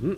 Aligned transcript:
Mhm. 0.00 0.16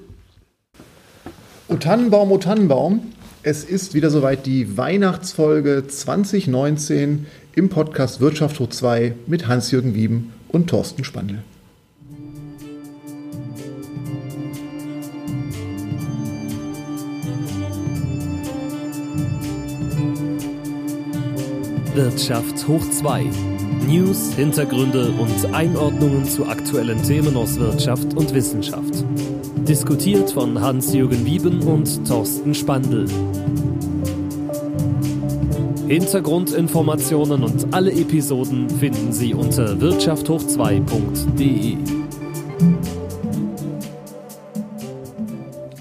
O 1.68 1.76
Tannenbaum, 1.76 2.30
O 2.30 2.38
Tannenbaum, 2.38 3.12
es 3.42 3.64
ist 3.64 3.94
wieder 3.94 4.10
soweit 4.10 4.46
die 4.46 4.76
Weihnachtsfolge 4.76 5.86
2019 5.86 7.27
im 7.54 7.69
Podcast 7.69 8.21
Wirtschaft 8.21 8.61
hoch 8.61 8.69
2 8.69 9.14
mit 9.27 9.48
Hans-Jürgen 9.48 9.95
Wieben 9.95 10.32
und 10.48 10.69
Thorsten 10.69 11.04
Spandl. 11.04 11.42
Wirtschaft 21.95 22.68
hoch 22.68 22.82
2. 22.91 23.25
News, 23.86 24.34
Hintergründe 24.34 25.12
und 25.12 25.54
Einordnungen 25.54 26.27
zu 26.27 26.46
aktuellen 26.46 27.02
Themen 27.02 27.36
aus 27.36 27.59
Wirtschaft 27.59 28.12
und 28.14 28.34
Wissenschaft. 28.34 29.04
Diskutiert 29.69 30.30
von 30.30 30.61
Hans-Jürgen 30.61 31.27
Wieben 31.27 31.61
und 31.62 32.07
Thorsten 32.07 32.55
Spandl. 32.55 33.05
Hintergrundinformationen 35.88 37.43
und 37.43 37.74
alle 37.74 37.91
Episoden 37.91 38.71
finden 38.71 39.12
Sie 39.12 39.34
unter 39.34 39.73
wirtschafthoch2.de. 39.80 41.79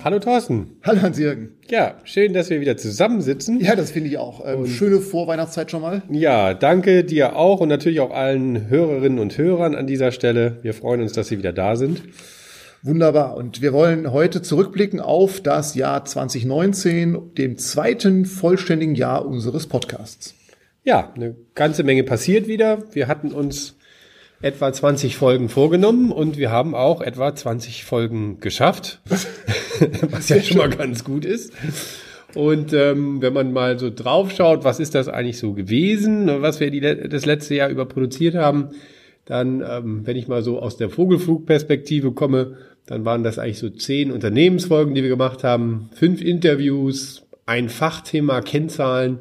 Hallo 0.03 0.17
Thorsten. 0.17 0.77
Hallo 0.83 1.03
Hans-Jürgen. 1.03 1.51
Ja, 1.69 1.99
schön, 2.05 2.33
dass 2.33 2.49
wir 2.49 2.61
wieder 2.61 2.77
zusammensitzen. 2.77 3.59
Ja, 3.59 3.75
das 3.75 3.91
finde 3.91 4.09
ich 4.09 4.17
auch. 4.17 4.43
Ähm, 4.47 4.65
schöne 4.65 4.99
Vorweihnachtszeit 4.99 5.69
schon 5.69 5.83
mal. 5.83 6.01
Ja, 6.09 6.55
danke 6.55 7.03
dir 7.03 7.35
auch 7.35 7.59
und 7.59 7.69
natürlich 7.69 7.99
auch 7.99 8.09
allen 8.09 8.67
Hörerinnen 8.67 9.19
und 9.19 9.37
Hörern 9.37 9.75
an 9.75 9.85
dieser 9.85 10.11
Stelle. 10.11 10.57
Wir 10.63 10.73
freuen 10.73 11.01
uns, 11.01 11.13
dass 11.13 11.27
Sie 11.27 11.37
wieder 11.37 11.53
da 11.53 11.75
sind. 11.75 12.01
Wunderbar. 12.85 13.35
Und 13.35 13.63
wir 13.63 13.73
wollen 13.73 14.11
heute 14.11 14.43
zurückblicken 14.43 14.99
auf 14.99 15.41
das 15.41 15.73
Jahr 15.73 16.05
2019, 16.05 17.33
dem 17.33 17.57
zweiten 17.57 18.25
vollständigen 18.25 18.93
Jahr 18.93 19.25
unseres 19.25 19.65
Podcasts. 19.65 20.35
Ja, 20.83 21.11
eine 21.15 21.35
ganze 21.55 21.83
Menge 21.83 22.03
passiert 22.03 22.47
wieder. 22.47 22.83
Wir 22.93 23.07
hatten 23.07 23.31
uns 23.31 23.75
etwa 24.39 24.71
20 24.71 25.17
Folgen 25.17 25.49
vorgenommen 25.49 26.11
und 26.11 26.37
wir 26.37 26.51
haben 26.51 26.75
auch 26.75 27.01
etwa 27.01 27.33
20 27.33 27.83
Folgen 27.83 28.39
geschafft, 28.39 29.01
was 30.11 30.29
ja 30.29 30.39
schon 30.43 30.57
mal 30.57 30.69
ganz 30.69 31.03
gut 31.03 31.25
ist. 31.25 31.53
Und 32.35 32.71
ähm, 32.73 33.19
wenn 33.19 33.33
man 33.33 33.51
mal 33.51 33.79
so 33.79 33.89
drauf 33.89 34.31
schaut, 34.31 34.63
was 34.63 34.79
ist 34.79 34.93
das 34.93 35.07
eigentlich 35.07 35.39
so 35.39 35.53
gewesen, 35.53 36.29
was 36.43 36.59
wir 36.59 36.69
die, 36.69 36.81
das 36.81 37.25
letzte 37.25 37.55
Jahr 37.55 37.69
über 37.69 37.87
produziert 37.87 38.35
haben, 38.35 38.75
dann, 39.25 39.63
ähm, 39.67 40.01
wenn 40.05 40.17
ich 40.17 40.27
mal 40.27 40.43
so 40.43 40.59
aus 40.59 40.77
der 40.77 40.91
Vogelflugperspektive 40.91 42.11
komme, 42.11 42.57
dann 42.85 43.05
waren 43.05 43.23
das 43.23 43.39
eigentlich 43.39 43.59
so 43.59 43.69
zehn 43.69 44.11
Unternehmensfolgen, 44.11 44.93
die 44.93 45.01
wir 45.01 45.09
gemacht 45.09 45.43
haben, 45.43 45.89
fünf 45.93 46.21
Interviews, 46.21 47.23
ein 47.45 47.69
Fachthema, 47.69 48.41
Kennzahlen 48.41 49.19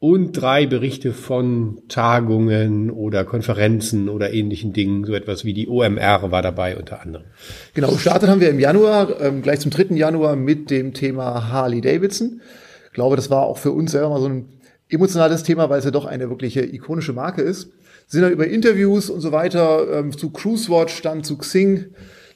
und 0.00 0.32
drei 0.32 0.66
Berichte 0.66 1.12
von 1.12 1.82
Tagungen 1.88 2.90
oder 2.90 3.24
Konferenzen 3.24 4.08
oder 4.08 4.32
ähnlichen 4.32 4.72
Dingen. 4.72 5.04
So 5.04 5.14
etwas 5.14 5.44
wie 5.44 5.54
die 5.54 5.68
OMR 5.68 6.30
war 6.30 6.42
dabei 6.42 6.76
unter 6.76 7.02
anderem. 7.02 7.26
Genau, 7.74 7.90
gestartet 7.90 8.28
haben 8.28 8.40
wir 8.40 8.50
im 8.50 8.60
Januar, 8.60 9.20
ähm, 9.20 9.42
gleich 9.42 9.60
zum 9.60 9.72
3. 9.72 9.96
Januar 9.96 10.36
mit 10.36 10.70
dem 10.70 10.94
Thema 10.94 11.50
Harley 11.50 11.80
Davidson. 11.80 12.40
Ich 12.86 12.92
glaube, 12.92 13.16
das 13.16 13.30
war 13.30 13.42
auch 13.42 13.58
für 13.58 13.72
uns 13.72 13.92
selber 13.92 14.10
mal 14.10 14.20
so 14.20 14.28
ein 14.28 14.48
emotionales 14.88 15.42
Thema, 15.42 15.68
weil 15.68 15.80
es 15.80 15.84
ja 15.84 15.90
doch 15.90 16.04
eine 16.04 16.30
wirkliche 16.30 16.64
ikonische 16.64 17.12
Marke 17.12 17.42
ist. 17.42 17.70
Sind 18.06 18.22
dann 18.22 18.32
über 18.32 18.46
Interviews 18.46 19.10
und 19.10 19.20
so 19.20 19.32
weiter 19.32 19.98
ähm, 19.98 20.16
zu 20.16 20.30
CruiseWatch, 20.30 21.02
dann 21.02 21.24
zu 21.24 21.36
Xing, 21.36 21.86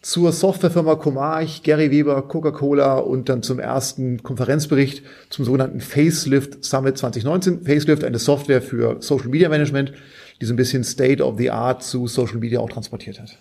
zur 0.03 0.33
Softwarefirma 0.33 0.97
Comarch, 0.97 1.63
Gary 1.63 1.93
Weber, 1.93 2.23
Coca-Cola 2.23 2.99
und 2.99 3.29
dann 3.29 3.43
zum 3.45 3.61
ersten 3.61 4.23
Konferenzbericht 4.23 5.05
zum 5.31 5.45
sogenannten 5.45 5.81
Facelift 5.81 6.65
Summit 6.65 6.99
2019. 6.99 7.63
Facelift, 7.65 8.03
eine 8.03 8.19
Software 8.19 8.61
für 8.61 8.97
Social 9.01 9.29
Media 9.29 9.49
Management, 9.49 9.93
die 10.41 10.47
so 10.47 10.53
ein 10.53 10.57
bisschen 10.57 10.83
State 10.83 11.23
of 11.23 11.39
the 11.39 11.51
Art 11.51 11.85
zu 11.85 12.09
Social 12.09 12.39
Media 12.39 12.59
auch 12.59 12.71
transportiert 12.71 13.21
hat. 13.21 13.39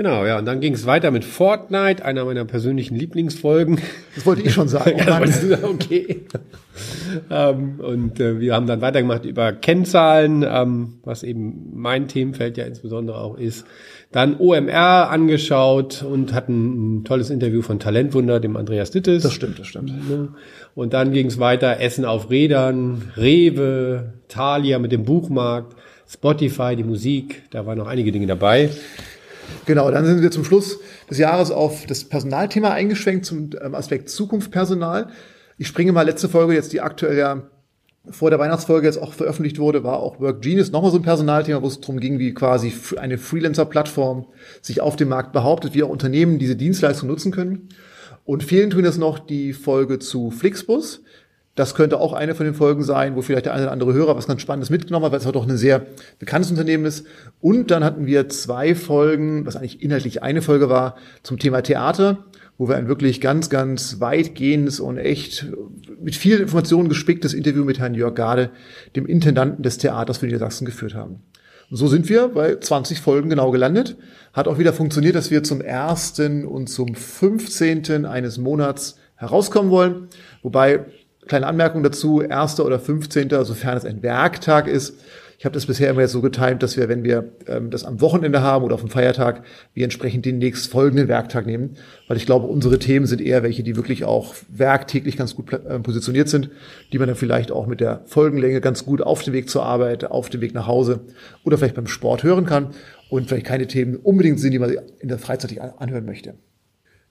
Genau, 0.00 0.24
ja, 0.24 0.38
und 0.38 0.46
dann 0.46 0.60
ging 0.60 0.72
es 0.72 0.86
weiter 0.86 1.10
mit 1.10 1.26
Fortnite, 1.26 2.02
einer 2.02 2.24
meiner 2.24 2.46
persönlichen 2.46 2.96
Lieblingsfolgen. 2.96 3.78
Das 4.14 4.24
wollte 4.24 4.40
ich 4.40 4.54
schon 4.54 4.66
sagen. 4.68 4.96
ja, 4.96 5.20
das 5.20 5.42
sagen, 5.42 5.62
okay. 5.62 6.22
ähm, 7.30 7.80
und 7.80 8.18
äh, 8.18 8.40
wir 8.40 8.54
haben 8.54 8.66
dann 8.66 8.80
weitergemacht 8.80 9.26
über 9.26 9.52
Kennzahlen, 9.52 10.42
ähm, 10.48 10.94
was 11.04 11.22
eben 11.22 11.72
mein 11.74 12.08
Themenfeld 12.08 12.56
ja 12.56 12.64
insbesondere 12.64 13.18
auch 13.18 13.36
ist. 13.36 13.66
Dann 14.10 14.40
OMR 14.40 15.10
angeschaut 15.10 16.02
und 16.02 16.32
hatten 16.32 17.00
ein 17.00 17.04
tolles 17.04 17.28
Interview 17.28 17.60
von 17.60 17.78
Talentwunder, 17.78 18.40
dem 18.40 18.56
Andreas 18.56 18.92
Dittes. 18.92 19.22
Das 19.22 19.34
stimmt, 19.34 19.58
das 19.58 19.66
stimmt. 19.66 19.92
Und 20.74 20.94
dann 20.94 21.12
ging 21.12 21.26
es 21.26 21.38
weiter, 21.38 21.78
Essen 21.78 22.06
auf 22.06 22.30
Rädern, 22.30 23.12
Rewe, 23.18 24.14
Thalia 24.28 24.78
mit 24.78 24.92
dem 24.92 25.04
Buchmarkt, 25.04 25.76
Spotify, 26.08 26.74
die 26.74 26.84
Musik, 26.84 27.42
da 27.50 27.66
waren 27.66 27.76
noch 27.76 27.86
einige 27.86 28.12
Dinge 28.12 28.26
dabei. 28.26 28.70
Genau, 29.66 29.90
dann 29.90 30.04
sind 30.04 30.22
wir 30.22 30.30
zum 30.30 30.44
Schluss 30.44 30.78
des 31.10 31.18
Jahres 31.18 31.50
auf 31.50 31.86
das 31.86 32.04
Personalthema 32.04 32.70
eingeschwenkt 32.70 33.26
zum 33.26 33.50
ähm, 33.62 33.74
Aspekt 33.74 34.08
Zukunft 34.08 34.50
Personal. 34.50 35.08
Ich 35.58 35.68
springe 35.68 35.92
mal 35.92 36.02
letzte 36.02 36.28
Folge, 36.28 36.54
jetzt 36.54 36.72
die 36.72 36.80
aktuelle 36.80 37.50
vor 38.08 38.30
der 38.30 38.38
Weihnachtsfolge 38.38 38.86
jetzt 38.86 38.96
auch 38.96 39.12
veröffentlicht 39.12 39.58
wurde, 39.58 39.84
war 39.84 39.98
auch 39.98 40.20
Work 40.20 40.40
Genius 40.40 40.70
nochmal 40.72 40.90
so 40.90 40.96
ein 40.96 41.02
Personalthema, 41.02 41.60
wo 41.60 41.66
es 41.66 41.80
darum 41.80 42.00
ging, 42.00 42.18
wie 42.18 42.32
quasi 42.32 42.72
eine 42.96 43.18
Freelancer-Plattform 43.18 44.26
sich 44.62 44.80
auf 44.80 44.96
dem 44.96 45.08
Markt 45.08 45.32
behauptet, 45.32 45.74
wie 45.74 45.82
auch 45.82 45.90
Unternehmen 45.90 46.38
diese 46.38 46.56
Dienstleistung 46.56 47.08
nutzen 47.08 47.30
können. 47.30 47.68
Und 48.24 48.42
fehlen 48.42 48.70
tun 48.70 48.84
jetzt 48.84 48.98
noch 48.98 49.18
die 49.18 49.52
Folge 49.52 49.98
zu 49.98 50.30
Flixbus. 50.30 51.02
Das 51.60 51.74
könnte 51.74 52.00
auch 52.00 52.14
eine 52.14 52.34
von 52.34 52.46
den 52.46 52.54
Folgen 52.54 52.82
sein, 52.82 53.16
wo 53.16 53.20
vielleicht 53.20 53.44
der 53.44 53.52
eine 53.52 53.64
oder 53.64 53.72
andere 53.72 53.92
Hörer 53.92 54.16
was 54.16 54.26
ganz 54.26 54.40
Spannendes 54.40 54.70
mitgenommen 54.70 55.04
hat, 55.04 55.12
weil 55.12 55.18
es 55.18 55.26
halt 55.26 55.36
auch 55.36 55.46
ein 55.46 55.58
sehr 55.58 55.84
bekanntes 56.18 56.50
Unternehmen 56.50 56.86
ist. 56.86 57.04
Und 57.38 57.70
dann 57.70 57.84
hatten 57.84 58.06
wir 58.06 58.30
zwei 58.30 58.74
Folgen, 58.74 59.44
was 59.44 59.56
eigentlich 59.56 59.82
inhaltlich 59.82 60.22
eine 60.22 60.40
Folge 60.40 60.70
war, 60.70 60.96
zum 61.22 61.38
Thema 61.38 61.60
Theater 61.60 62.24
wo 62.56 62.68
wir 62.68 62.76
ein 62.76 62.88
wirklich 62.88 63.22
ganz, 63.22 63.48
ganz 63.48 64.00
weitgehendes 64.00 64.80
und 64.80 64.98
echt 64.98 65.46
mit 65.98 66.14
vielen 66.14 66.42
Informationen 66.42 66.90
gespicktes 66.90 67.32
Interview 67.32 67.64
mit 67.64 67.78
Herrn 67.78 67.94
Jörg 67.94 68.14
Gade, 68.14 68.50
dem 68.96 69.06
Intendanten 69.06 69.62
des 69.62 69.78
Theaters 69.78 70.18
für 70.18 70.26
Niedersachsen, 70.26 70.66
geführt 70.66 70.94
haben. 70.94 71.22
Und 71.70 71.78
so 71.78 71.88
sind 71.88 72.10
wir 72.10 72.28
bei 72.28 72.56
20 72.56 73.00
Folgen 73.00 73.30
genau 73.30 73.50
gelandet. 73.50 73.96
Hat 74.34 74.46
auch 74.46 74.58
wieder 74.58 74.74
funktioniert, 74.74 75.14
dass 75.14 75.30
wir 75.30 75.42
zum 75.42 75.62
ersten 75.62 76.44
und 76.44 76.68
zum 76.68 76.94
15. 76.94 78.04
eines 78.04 78.36
Monats 78.36 78.98
herauskommen 79.20 79.70
wollen. 79.70 80.08
Wobei, 80.42 80.86
kleine 81.26 81.46
Anmerkung 81.46 81.82
dazu, 81.82 82.22
erster 82.22 82.64
oder 82.64 82.78
15., 82.78 83.28
sofern 83.44 83.76
es 83.76 83.84
ein 83.84 84.02
Werktag 84.02 84.66
ist, 84.66 84.94
ich 85.40 85.46
habe 85.46 85.54
das 85.54 85.64
bisher 85.64 85.88
immer 85.88 86.02
jetzt 86.02 86.12
so 86.12 86.20
getimt, 86.20 86.62
dass 86.62 86.76
wir, 86.76 86.90
wenn 86.90 87.02
wir 87.02 87.32
ähm, 87.46 87.70
das 87.70 87.84
am 87.84 88.02
Wochenende 88.02 88.42
haben 88.42 88.62
oder 88.62 88.74
auf 88.74 88.82
dem 88.82 88.90
Feiertag, 88.90 89.42
wir 89.72 89.84
entsprechend 89.84 90.26
den 90.26 90.36
nächst 90.36 90.70
folgenden 90.70 91.08
Werktag 91.08 91.46
nehmen. 91.46 91.78
Weil 92.08 92.18
ich 92.18 92.26
glaube, 92.26 92.46
unsere 92.46 92.78
Themen 92.78 93.06
sind 93.06 93.22
eher 93.22 93.42
welche, 93.42 93.62
die 93.62 93.74
wirklich 93.74 94.04
auch 94.04 94.34
werktäglich 94.50 95.16
ganz 95.16 95.34
gut 95.34 95.50
äh, 95.50 95.78
positioniert 95.78 96.28
sind, 96.28 96.50
die 96.92 96.98
man 96.98 97.08
dann 97.08 97.16
vielleicht 97.16 97.52
auch 97.52 97.66
mit 97.66 97.80
der 97.80 98.02
Folgenlänge 98.04 98.60
ganz 98.60 98.84
gut 98.84 99.00
auf 99.00 99.22
dem 99.22 99.32
Weg 99.32 99.48
zur 99.48 99.64
Arbeit, 99.64 100.04
auf 100.04 100.28
dem 100.28 100.42
Weg 100.42 100.52
nach 100.52 100.66
Hause 100.66 101.00
oder 101.42 101.56
vielleicht 101.56 101.74
beim 101.74 101.86
Sport 101.86 102.22
hören 102.22 102.44
kann 102.44 102.74
und 103.08 103.30
vielleicht 103.30 103.46
keine 103.46 103.66
Themen 103.66 103.96
unbedingt 103.96 104.40
sind, 104.40 104.50
die 104.50 104.58
man 104.58 104.76
in 104.98 105.08
der 105.08 105.18
Freizeit 105.18 105.58
anhören 105.78 106.04
möchte. 106.04 106.34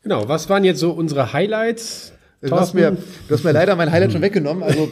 Genau, 0.04 0.28
was 0.28 0.50
waren 0.50 0.64
jetzt 0.64 0.82
so 0.82 0.92
unsere 0.92 1.34
Highlights 1.34 2.14
Du 2.42 2.52
hast, 2.52 2.74
mir, 2.74 2.92
du 3.28 3.34
hast 3.34 3.44
mir 3.44 3.52
leider 3.52 3.76
mein 3.76 3.92
Highlight 3.92 4.14
schon 4.14 4.22
weggenommen. 4.22 4.64
Also, 4.64 4.90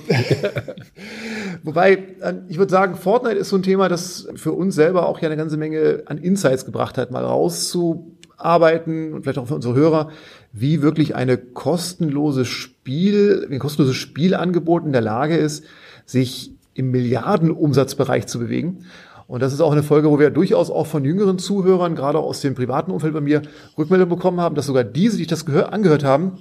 wobei, 1.64 1.94
äh, 2.20 2.34
ich 2.50 2.58
würde 2.58 2.70
sagen, 2.70 2.96
Fortnite 2.96 3.38
ist 3.38 3.50
so 3.50 3.56
ein 3.56 3.64
Thema, 3.64 3.88
das 3.88 4.28
für 4.36 4.52
uns 4.52 4.76
selber 4.76 5.08
auch 5.08 5.20
ja 5.22 5.28
eine 5.30 5.38
ganze 5.38 5.56
Menge 5.56 6.04
an 6.08 6.18
Insights 6.18 6.66
gebracht 6.66 6.98
hat, 6.98 7.12
mal 7.12 7.24
rauszuarbeiten 7.24 9.14
und 9.14 9.24
vielleicht 9.24 9.40
auch 9.40 9.48
für 9.48 9.56
unsere 9.56 9.76
Hörer, 9.76 10.10
wie 10.52 10.82
wirklich 10.82 11.16
eine 11.16 11.38
kostenlose 11.38 12.44
Spiel, 12.44 13.48
ein 13.50 13.60
kostenloses 13.60 13.96
Spielangebot 13.96 14.86
in 14.86 14.92
der 14.92 15.02
Lage 15.02 15.38
ist, 15.38 15.64
sich 16.06 16.52
im 16.74 16.92
Milliardenumsatzbereich 16.92 18.28
zu 18.28 18.40
bewegen. 18.40 18.86
Und 19.28 19.42
das 19.42 19.54
ist 19.54 19.62
auch 19.62 19.72
eine 19.72 19.84
Folge, 19.84 20.10
wo 20.10 20.20
wir 20.20 20.32
durchaus 20.32 20.70
auch 20.70 20.88
von 20.88 21.06
jüngeren 21.06 21.40
Zuhörern, 21.40 21.96
gerade 21.96 22.20
aus 22.20 22.42
dem 22.42 22.56
privaten 22.56 22.92
Umfeld 22.92 23.14
bei 23.14 23.22
mir, 23.22 23.42
Rückmeldung 23.78 24.10
bekommen 24.10 24.42
haben, 24.42 24.56
dass 24.56 24.66
sogar 24.66 24.84
diese, 24.84 25.18
die 25.18 25.28
das 25.28 25.48
angehört 25.48 26.04
haben, 26.04 26.38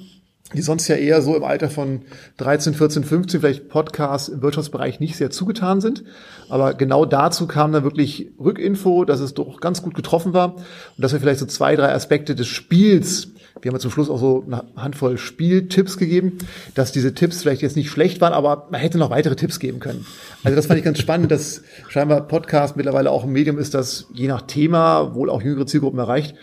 die 0.54 0.62
sonst 0.62 0.86
ja 0.88 0.96
eher 0.96 1.22
so 1.22 1.34
im 1.34 1.44
Alter 1.44 1.68
von 1.68 2.02
13, 2.36 2.74
14, 2.74 3.04
15 3.04 3.40
vielleicht 3.40 3.68
Podcasts 3.68 4.28
im 4.28 4.42
Wirtschaftsbereich 4.42 5.00
nicht 5.00 5.16
sehr 5.16 5.30
zugetan 5.30 5.80
sind. 5.80 6.04
Aber 6.48 6.74
genau 6.74 7.04
dazu 7.04 7.46
kam 7.46 7.72
dann 7.72 7.82
wirklich 7.82 8.30
Rückinfo, 8.38 9.04
dass 9.04 9.20
es 9.20 9.34
doch 9.34 9.60
ganz 9.60 9.82
gut 9.82 9.94
getroffen 9.94 10.32
war 10.32 10.54
und 10.54 10.64
dass 10.98 11.12
wir 11.12 11.20
vielleicht 11.20 11.40
so 11.40 11.46
zwei, 11.46 11.74
drei 11.74 11.92
Aspekte 11.92 12.34
des 12.34 12.46
Spiels 12.46 13.28
wir 13.62 13.72
haben 13.72 13.80
zum 13.80 13.90
Schluss 13.90 14.10
auch 14.10 14.18
so 14.18 14.44
eine 14.46 14.64
Handvoll 14.76 15.18
Spieltipps 15.18 15.96
gegeben, 15.96 16.38
dass 16.74 16.92
diese 16.92 17.14
Tipps 17.14 17.42
vielleicht 17.42 17.62
jetzt 17.62 17.76
nicht 17.76 17.90
schlecht 17.90 18.20
waren, 18.20 18.32
aber 18.32 18.68
man 18.70 18.80
hätte 18.80 18.98
noch 18.98 19.10
weitere 19.10 19.36
Tipps 19.36 19.58
geben 19.58 19.80
können. 19.80 20.06
Also 20.44 20.56
das 20.56 20.66
fand 20.66 20.78
ich 20.78 20.84
ganz 20.84 20.98
spannend, 20.98 21.30
dass 21.30 21.62
scheinbar 21.88 22.26
Podcast 22.28 22.76
mittlerweile 22.76 23.10
auch 23.10 23.24
ein 23.24 23.32
Medium 23.32 23.58
ist, 23.58 23.74
das 23.74 24.06
je 24.12 24.28
nach 24.28 24.42
Thema 24.42 25.14
wohl 25.14 25.30
auch 25.30 25.42
jüngere 25.42 25.66
Zielgruppen 25.66 25.98
erreicht, 25.98 26.34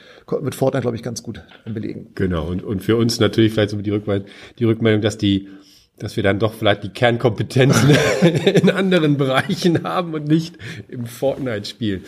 mit 0.41 0.55
Fortnite, 0.55 0.81
glaube 0.81 0.97
ich, 0.97 1.03
ganz 1.03 1.21
gut 1.21 1.41
belegen. 1.65 2.09
Genau, 2.15 2.47
und, 2.47 2.63
und 2.63 2.81
für 2.81 2.95
uns 2.95 3.19
natürlich 3.19 3.53
vielleicht 3.53 3.69
so 3.69 3.77
die, 3.77 3.91
Rückmeldung, 3.91 4.27
die 4.59 4.65
Rückmeldung, 4.65 5.01
dass 5.01 5.17
die 5.17 5.49
dass 5.99 6.15
wir 6.15 6.23
dann 6.23 6.39
doch 6.39 6.55
vielleicht 6.55 6.83
die 6.83 6.89
Kernkompetenzen 6.89 7.91
in 8.45 8.71
anderen 8.71 9.17
Bereichen 9.17 9.83
haben 9.83 10.15
und 10.15 10.27
nicht 10.27 10.57
im 10.89 11.05
Fortnite-Spiel 11.05 12.01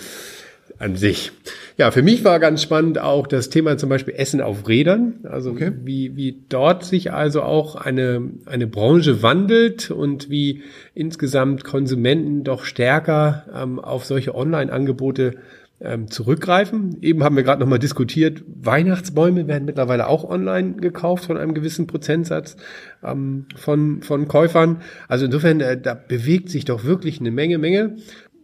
an 0.77 0.95
sich. 0.95 1.31
Ja, 1.77 1.91
für 1.91 2.01
mich 2.01 2.23
war 2.23 2.39
ganz 2.39 2.61
spannend 2.61 2.99
auch 2.99 3.27
das 3.27 3.49
Thema 3.49 3.77
zum 3.77 3.89
Beispiel 3.89 4.13
Essen 4.15 4.41
auf 4.41 4.67
Rädern. 4.67 5.15
Also 5.23 5.51
okay. 5.51 5.71
wie, 5.83 6.15
wie 6.15 6.43
dort 6.49 6.85
sich 6.85 7.11
also 7.13 7.41
auch 7.41 7.75
eine, 7.75 8.29
eine 8.45 8.67
Branche 8.67 9.21
wandelt 9.21 9.91
und 9.91 10.29
wie 10.29 10.63
insgesamt 10.93 11.63
Konsumenten 11.63 12.43
doch 12.43 12.63
stärker 12.63 13.45
ähm, 13.53 13.79
auf 13.79 14.05
solche 14.05 14.35
Online-Angebote 14.35 15.35
ähm, 15.81 16.09
zurückgreifen. 16.09 16.97
Eben 17.01 17.23
haben 17.23 17.35
wir 17.35 17.43
gerade 17.43 17.59
nochmal 17.59 17.79
diskutiert, 17.79 18.43
Weihnachtsbäume 18.47 19.47
werden 19.47 19.65
mittlerweile 19.65 20.07
auch 20.07 20.23
online 20.23 20.73
gekauft 20.73 21.25
von 21.25 21.37
einem 21.37 21.53
gewissen 21.53 21.85
Prozentsatz 21.85 22.55
ähm, 23.03 23.45
von, 23.55 24.01
von 24.01 24.27
Käufern. 24.27 24.81
Also 25.07 25.25
insofern, 25.25 25.59
äh, 25.59 25.79
da 25.79 25.93
bewegt 25.93 26.49
sich 26.49 26.65
doch 26.65 26.85
wirklich 26.85 27.19
eine 27.19 27.31
Menge, 27.31 27.57
Menge. 27.57 27.97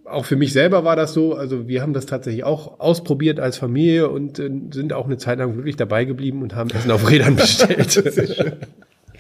Auch 0.06 0.25
für 0.25 0.36
mich 0.36 0.51
selber 0.53 0.83
war 0.83 0.95
das 0.95 1.13
so. 1.13 1.36
Also 1.36 1.68
wir 1.68 1.81
haben 1.81 1.94
das 1.94 2.06
tatsächlich 2.06 2.44
auch 2.44 2.80
ausprobiert 2.80 3.39
als 3.39 3.57
Familie 3.57 4.09
und 4.09 4.39
äh, 4.39 4.50
sind 4.71 4.94
auch 4.94 5.06
eine 5.06 5.18
Zeit 5.18 5.39
lang 5.39 5.56
wirklich 5.56 5.75
dabei 5.75 6.06
geblieben 6.06 6.42
und 6.42 6.56
haben 6.56 6.69
Essen 6.71 6.92
auf 6.92 7.09
Rädern 7.09 7.36
bestellt. 7.38 8.57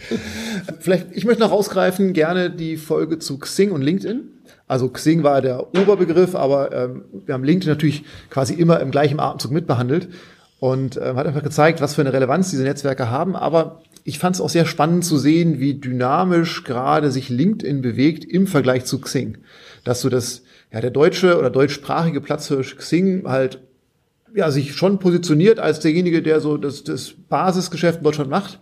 Vielleicht, 0.79 1.07
ich 1.11 1.25
möchte 1.25 1.41
noch 1.41 1.51
rausgreifen, 1.51 2.13
gerne 2.13 2.49
die 2.49 2.77
Folge 2.77 3.19
zu 3.19 3.37
Xing 3.37 3.71
und 3.71 3.81
LinkedIn. 3.81 4.23
Also 4.67 4.89
Xing 4.89 5.23
war 5.23 5.41
der 5.41 5.67
Oberbegriff, 5.77 6.33
aber 6.33 6.71
ähm, 6.71 7.03
wir 7.25 7.33
haben 7.33 7.43
LinkedIn 7.43 7.69
natürlich 7.69 8.03
quasi 8.29 8.53
immer 8.53 8.79
im 8.79 8.91
gleichen 8.91 9.19
Atemzug 9.19 9.51
mitbehandelt 9.51 10.09
und 10.59 10.97
ähm, 10.97 11.17
hat 11.17 11.27
einfach 11.27 11.43
gezeigt, 11.43 11.81
was 11.81 11.95
für 11.95 12.01
eine 12.01 12.13
Relevanz 12.13 12.51
diese 12.51 12.63
Netzwerke 12.63 13.09
haben. 13.09 13.35
Aber 13.35 13.81
ich 14.03 14.19
fand 14.19 14.35
es 14.35 14.41
auch 14.41 14.49
sehr 14.49 14.65
spannend 14.65 15.05
zu 15.05 15.17
sehen, 15.17 15.59
wie 15.59 15.73
dynamisch 15.73 16.63
gerade 16.63 17.11
sich 17.11 17.29
LinkedIn 17.29 17.81
bewegt 17.81 18.23
im 18.23 18.47
Vergleich 18.47 18.85
zu 18.85 18.99
Xing. 19.01 19.39
Dass 19.83 20.01
so 20.01 20.09
das, 20.09 20.43
ja, 20.71 20.81
der 20.81 20.91
deutsche 20.91 21.37
oder 21.37 21.49
deutschsprachige 21.49 22.21
Platzhirsch 22.21 22.77
Xing 22.77 23.23
halt 23.27 23.59
ja, 24.33 24.49
sich 24.49 24.75
schon 24.75 24.99
positioniert 24.99 25.59
als 25.59 25.81
derjenige, 25.81 26.21
der 26.21 26.39
so 26.39 26.57
das, 26.57 26.83
das 26.83 27.13
Basisgeschäft 27.27 27.97
in 27.99 28.03
Deutschland 28.03 28.29
macht 28.29 28.59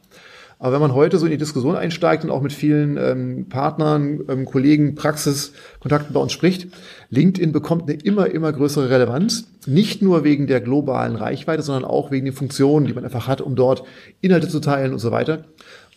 aber 0.62 0.74
wenn 0.74 0.82
man 0.82 0.94
heute 0.94 1.18
so 1.18 1.26
in 1.26 1.32
die 1.32 1.38
Diskussion 1.38 1.78
einsteigt 1.78 2.26
und 2.26 2.32
auch 2.32 2.42
mit 2.42 2.52
vielen 2.52 2.98
ähm, 2.98 3.46
Partnern, 3.48 4.20
ähm, 4.28 4.44
Kollegen, 4.44 4.94
Praxiskontakten 4.94 6.14
bei 6.14 6.20
uns 6.20 6.34
spricht, 6.34 6.68
LinkedIn 7.10 7.54
bekommt 7.54 7.90
eine 7.90 7.94
immer, 8.02 8.30
immer 8.30 8.52
größere 8.52 8.90
Relevanz. 8.90 9.48
Nicht 9.66 10.02
nur 10.02 10.26
wegen 10.26 10.48
der 10.48 10.60
globalen 10.60 11.16
Reichweite, 11.16 11.64
sondern 11.64 11.86
auch 11.86 12.12
wegen 12.12 12.26
den 12.26 12.34
Funktionen, 12.34 12.88
die 12.88 12.94
man 12.94 13.06
einfach 13.06 13.26
hat, 13.26 13.40
um 13.40 13.56
dort 13.56 13.84
Inhalte 14.20 14.50
zu 14.50 14.60
teilen 14.60 14.92
und 14.92 15.00
so 15.00 15.12
weiter. 15.12 15.46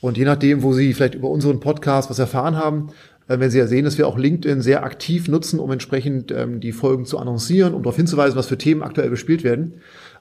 Und 0.00 0.16
je 0.16 0.24
nachdem, 0.24 0.62
wo 0.62 0.72
Sie 0.72 0.94
vielleicht 0.94 1.16
über 1.16 1.28
unseren 1.28 1.58
Podcast 1.58 2.08
was 2.08 2.20
erfahren 2.20 2.56
haben, 2.56 2.90
wenn 3.26 3.50
Sie 3.50 3.58
ja 3.58 3.66
sehen, 3.66 3.84
dass 3.84 3.98
wir 3.98 4.08
auch 4.08 4.18
LinkedIn 4.18 4.62
sehr 4.62 4.84
aktiv 4.84 5.28
nutzen, 5.28 5.60
um 5.60 5.70
entsprechend 5.70 6.32
ähm, 6.32 6.60
die 6.60 6.72
Folgen 6.72 7.04
zu 7.04 7.18
annoncieren, 7.18 7.74
um 7.74 7.82
darauf 7.82 7.96
hinzuweisen, 7.96 8.36
was 8.36 8.46
für 8.46 8.58
Themen 8.58 8.82
aktuell 8.82 9.10
bespielt 9.10 9.44
werden. 9.44 9.74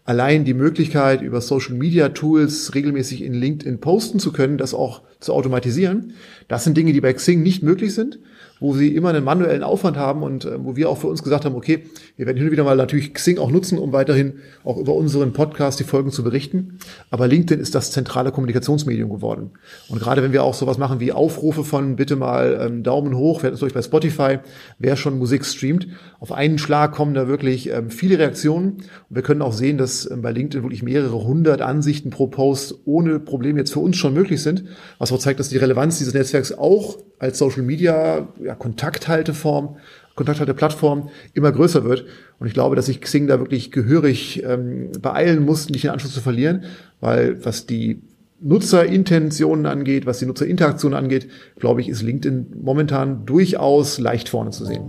Allein 0.04 0.46
die 0.46 0.54
Möglichkeit, 0.54 1.22
über 1.22 1.42
Social 1.42 1.76
Media 1.76 2.10
Tools 2.10 2.74
regelmäßig 2.74 3.22
in 3.22 3.34
LinkedIn 3.34 3.80
posten 3.80 4.20
zu 4.20 4.32
können, 4.32 4.58
das 4.58 4.74
auch 4.74 5.04
zu 5.20 5.34
automatisieren, 5.34 6.14
das 6.48 6.64
sind 6.64 6.76
Dinge, 6.76 6.94
die 6.94 7.02
bei 7.02 7.14
Xing 7.14 7.44
nicht 7.44 7.62
möglich 7.62 7.94
sind 7.94 8.20
wo 8.62 8.76
sie 8.76 8.96
immer 8.96 9.10
einen 9.10 9.26
manuellen 9.26 9.64
Aufwand 9.64 9.98
haben 9.98 10.24
und 10.24 10.46
äh, 10.46 10.64
wo 10.64 10.76
wir 10.78 10.90
auch 10.90 11.00
für 11.00 11.08
uns 11.08 11.24
gesagt 11.24 11.44
haben, 11.44 11.56
okay, 11.56 11.84
wir 12.16 12.28
werden 12.28 12.38
hin 12.38 12.46
und 12.46 12.52
wieder 12.52 12.64
mal 12.64 12.78
natürlich 12.78 13.14
Xing 13.14 13.40
auch 13.40 13.52
nutzen, 13.52 13.78
um 13.78 13.92
weiterhin 13.92 14.36
auch 14.64 14.78
über 14.78 14.94
unseren 14.94 15.34
Podcast 15.34 15.80
die 15.80 15.84
Folgen 15.84 16.12
zu 16.12 16.24
berichten. 16.24 16.78
Aber 17.10 17.28
LinkedIn 17.28 17.60
ist 17.60 17.74
das 17.74 17.92
zentrale 17.92 18.32
Kommunikationsmedium 18.32 19.10
geworden. 19.10 19.50
Und 19.90 20.00
gerade 20.00 20.22
wenn 20.22 20.32
wir 20.32 20.44
auch 20.44 20.54
sowas 20.54 20.78
machen 20.78 21.00
wie 21.00 21.12
Aufrufe 21.12 21.64
von 21.64 21.96
bitte 21.96 22.16
mal 22.16 22.60
ähm, 22.62 22.84
Daumen 22.84 23.18
hoch, 23.18 23.44
es 23.44 23.60
durch 23.60 23.74
bei 23.74 23.82
Spotify, 23.82 24.38
wer 24.78 24.96
schon 24.96 25.18
Musik 25.18 25.44
streamt, 25.44 25.88
auf 26.20 26.32
einen 26.32 26.60
Schlag 26.60 26.92
kommen 26.92 27.16
da 27.16 27.28
wirklich 27.28 27.72
ähm, 27.72 27.90
viele 27.90 28.20
Reaktionen. 28.20 28.74
Und 28.74 29.16
wir 29.16 29.24
können 29.24 29.42
auch 29.42 29.54
sehen, 29.54 29.80
dass 29.80 30.10
ähm, 30.10 30.22
bei 30.22 30.32
LinkedIn 30.32 30.64
wirklich 30.64 30.84
mehrere 30.84 31.24
hundert 31.24 31.62
Ansichten 31.62 32.12
pro 32.12 32.28
Post 32.28 32.76
ohne 32.86 33.20
Probleme 33.20 33.58
jetzt 33.58 33.74
für 33.74 33.80
uns 33.80 33.98
schon 33.98 34.14
möglich 34.14 34.44
sind, 34.44 34.66
was 35.00 35.12
auch 35.12 35.18
zeigt, 35.18 35.40
dass 35.40 35.50
die 35.50 35.58
Relevanz 35.58 35.98
dieses 35.98 36.14
Netzwerks 36.14 36.56
auch 36.56 37.00
als 37.18 37.38
Social 37.38 37.62
Media 37.62 38.28
Kontakthalteform, 38.56 39.78
Kontakthalteplattform 40.16 41.10
immer 41.34 41.52
größer 41.52 41.84
wird. 41.84 42.06
Und 42.40 42.48
ich 42.48 42.54
glaube, 42.54 42.76
dass 42.76 42.88
sich 42.88 43.02
Xing 43.02 43.28
da 43.28 43.40
wirklich 43.40 43.72
gehörig 43.72 44.44
ähm, 44.44 44.92
beeilen 45.02 45.46
muss, 45.46 45.70
nicht 45.70 45.84
den 45.84 45.92
Anschluss 45.92 46.14
zu 46.14 46.22
verlieren, 46.22 46.64
weil 47.00 47.44
was 47.46 47.66
die 47.66 48.02
Nutzerintentionen 48.42 49.68
angeht, 49.68 50.06
was 50.06 50.20
die 50.20 50.26
Nutzerinteraktion 50.26 50.94
angeht, 50.94 51.30
glaube 51.60 51.82
ich, 51.82 51.90
ist 51.90 52.02
LinkedIn 52.02 52.56
momentan 52.62 53.26
durchaus 53.26 54.00
leicht 54.00 54.30
vorne 54.30 54.50
zu 54.50 54.66
sehen. 54.66 54.84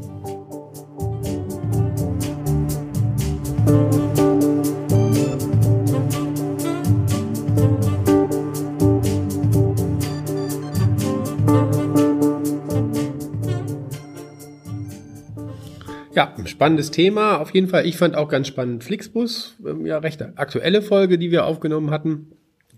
Spannendes 16.52 16.92
Thema. 16.92 17.38
Auf 17.40 17.52
jeden 17.52 17.68
Fall, 17.68 17.86
ich 17.86 17.96
fand 17.96 18.14
auch 18.14 18.28
ganz 18.28 18.46
spannend 18.46 18.84
Flixbus. 18.84 19.56
Ähm, 19.66 19.84
ja, 19.84 19.98
recht 19.98 20.22
aktuelle 20.36 20.82
Folge, 20.82 21.18
die 21.18 21.32
wir 21.32 21.46
aufgenommen 21.46 21.90
hatten. 21.90 22.32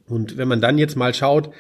Und 0.08 0.36
wenn 0.36 0.48
man 0.48 0.60
dann 0.60 0.78
jetzt 0.78 0.96
mal 0.96 1.12
schaut, 1.12 1.50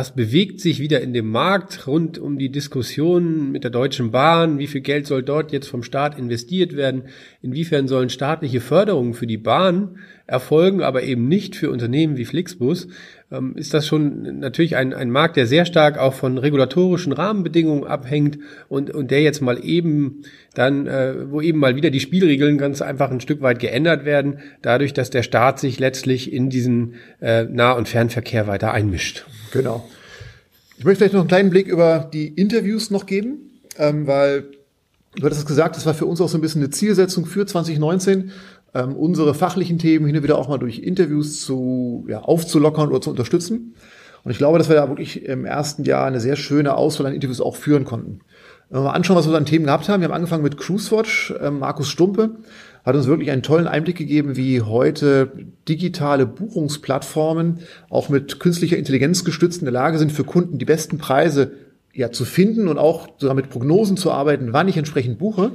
was 0.00 0.12
bewegt 0.12 0.62
sich 0.62 0.80
wieder 0.80 1.02
in 1.02 1.12
dem 1.12 1.28
Markt 1.30 1.86
rund 1.86 2.18
um 2.18 2.38
die 2.38 2.50
Diskussion 2.50 3.52
mit 3.52 3.64
der 3.64 3.70
Deutschen 3.70 4.10
Bahn? 4.10 4.58
Wie 4.58 4.66
viel 4.66 4.80
Geld 4.80 5.06
soll 5.06 5.22
dort 5.22 5.52
jetzt 5.52 5.68
vom 5.68 5.82
Staat 5.82 6.18
investiert 6.18 6.74
werden? 6.74 7.02
Inwiefern 7.42 7.86
sollen 7.86 8.08
staatliche 8.08 8.62
Förderungen 8.62 9.12
für 9.12 9.26
die 9.26 9.36
Bahn 9.36 9.98
erfolgen, 10.26 10.80
aber 10.80 11.02
eben 11.02 11.28
nicht 11.28 11.54
für 11.54 11.70
Unternehmen 11.70 12.16
wie 12.16 12.24
Flixbus? 12.24 12.88
Ähm, 13.30 13.56
ist 13.56 13.74
das 13.74 13.86
schon 13.86 14.38
natürlich 14.38 14.76
ein, 14.76 14.94
ein 14.94 15.10
Markt, 15.10 15.36
der 15.36 15.46
sehr 15.46 15.66
stark 15.66 15.98
auch 15.98 16.14
von 16.14 16.38
regulatorischen 16.38 17.12
Rahmenbedingungen 17.12 17.84
abhängt 17.84 18.38
und, 18.68 18.90
und 18.90 19.10
der 19.10 19.20
jetzt 19.20 19.42
mal 19.42 19.62
eben 19.62 20.22
dann, 20.54 20.86
äh, 20.86 21.30
wo 21.30 21.40
eben 21.40 21.58
mal 21.58 21.76
wieder 21.76 21.90
die 21.90 22.00
Spielregeln 22.00 22.58
ganz 22.58 22.80
einfach 22.80 23.10
ein 23.10 23.20
Stück 23.20 23.42
weit 23.42 23.58
geändert 23.58 24.04
werden, 24.06 24.38
dadurch, 24.62 24.94
dass 24.94 25.10
der 25.10 25.22
Staat 25.22 25.58
sich 25.58 25.78
letztlich 25.78 26.32
in 26.32 26.48
diesen 26.48 26.94
äh, 27.20 27.44
Nah- 27.44 27.72
und 27.72 27.88
Fernverkehr 27.88 28.46
weiter 28.46 28.72
einmischt. 28.72 29.26
Genau. 29.52 29.84
Ich 30.80 30.86
möchte 30.86 31.00
vielleicht 31.00 31.12
noch 31.12 31.20
einen 31.20 31.28
kleinen 31.28 31.50
Blick 31.50 31.68
über 31.68 32.08
die 32.10 32.28
Interviews 32.28 32.90
noch 32.90 33.04
geben, 33.04 33.50
ähm, 33.76 34.06
weil 34.06 34.46
du 35.14 35.24
hattest 35.24 35.42
es 35.42 35.46
gesagt, 35.46 35.76
das 35.76 35.84
war 35.84 35.92
für 35.92 36.06
uns 36.06 36.22
auch 36.22 36.28
so 36.30 36.38
ein 36.38 36.40
bisschen 36.40 36.62
eine 36.62 36.70
Zielsetzung 36.70 37.26
für 37.26 37.44
2019, 37.44 38.30
ähm, 38.72 38.96
unsere 38.96 39.34
fachlichen 39.34 39.76
Themen 39.76 40.06
hin 40.06 40.16
und 40.16 40.22
wieder 40.22 40.38
auch 40.38 40.48
mal 40.48 40.56
durch 40.56 40.78
Interviews 40.78 41.42
zu 41.44 42.06
ja, 42.08 42.20
aufzulockern 42.20 42.88
oder 42.88 43.02
zu 43.02 43.10
unterstützen. 43.10 43.74
Und 44.24 44.30
ich 44.30 44.38
glaube, 44.38 44.56
dass 44.56 44.70
wir 44.70 44.76
da 44.76 44.88
wirklich 44.88 45.22
im 45.26 45.44
ersten 45.44 45.84
Jahr 45.84 46.06
eine 46.06 46.18
sehr 46.18 46.36
schöne 46.36 46.74
Auswahl 46.74 47.08
an 47.08 47.12
Interviews 47.12 47.42
auch 47.42 47.56
führen 47.56 47.84
konnten. 47.84 48.20
Wenn 48.70 48.82
wir 48.82 48.84
mal 48.84 48.92
anschauen, 48.92 49.16
was 49.16 49.28
wir 49.28 49.36
an 49.36 49.46
Themen 49.46 49.64
gehabt 49.64 49.88
haben, 49.88 50.00
wir 50.00 50.08
haben 50.08 50.14
angefangen 50.14 50.44
mit 50.44 50.56
CruiseWatch, 50.56 51.34
äh, 51.40 51.50
Markus 51.50 51.88
Stumpe 51.88 52.36
hat 52.86 52.94
uns 52.94 53.08
wirklich 53.08 53.32
einen 53.32 53.42
tollen 53.42 53.66
Einblick 53.66 53.96
gegeben, 53.96 54.36
wie 54.36 54.62
heute 54.62 55.32
digitale 55.68 56.24
Buchungsplattformen 56.24 57.58
auch 57.90 58.08
mit 58.08 58.38
künstlicher 58.38 58.76
Intelligenz 58.76 59.24
gestützt 59.24 59.60
in 59.60 59.64
der 59.64 59.72
Lage 59.72 59.98
sind, 59.98 60.12
für 60.12 60.22
Kunden 60.22 60.58
die 60.58 60.64
besten 60.64 60.98
Preise 60.98 61.50
ja 61.92 62.12
zu 62.12 62.24
finden 62.24 62.68
und 62.68 62.78
auch 62.78 63.08
sogar 63.18 63.34
mit 63.34 63.50
Prognosen 63.50 63.96
zu 63.96 64.12
arbeiten, 64.12 64.52
wann 64.52 64.68
ich 64.68 64.76
entsprechend 64.76 65.18
buche. 65.18 65.50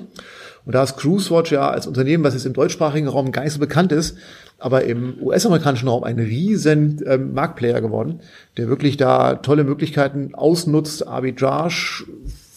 Und 0.66 0.76
da 0.76 0.84
ist 0.84 0.98
CruiseWatch 0.98 1.54
ja 1.54 1.70
als 1.70 1.88
Unternehmen, 1.88 2.26
was 2.26 2.34
jetzt 2.34 2.46
im 2.46 2.54
deutschsprachigen 2.54 3.08
Raum 3.08 3.32
gar 3.32 3.44
nicht 3.44 3.54
so 3.54 3.60
bekannt 3.60 3.94
ist, 3.94 4.18
aber 4.60 4.84
im 4.84 5.16
US-amerikanischen 5.22 5.88
Raum 5.88 6.04
ein 6.04 6.20
riesen 6.20 7.02
ähm, 7.08 7.34
Marktplayer 7.34 7.80
geworden, 7.80 8.20
der 8.58 8.68
wirklich 8.68 8.98
da 8.98 9.36
tolle 9.36 9.64
Möglichkeiten 9.64 10.36
ausnutzt, 10.36 11.08
Arbitrage, 11.08 12.04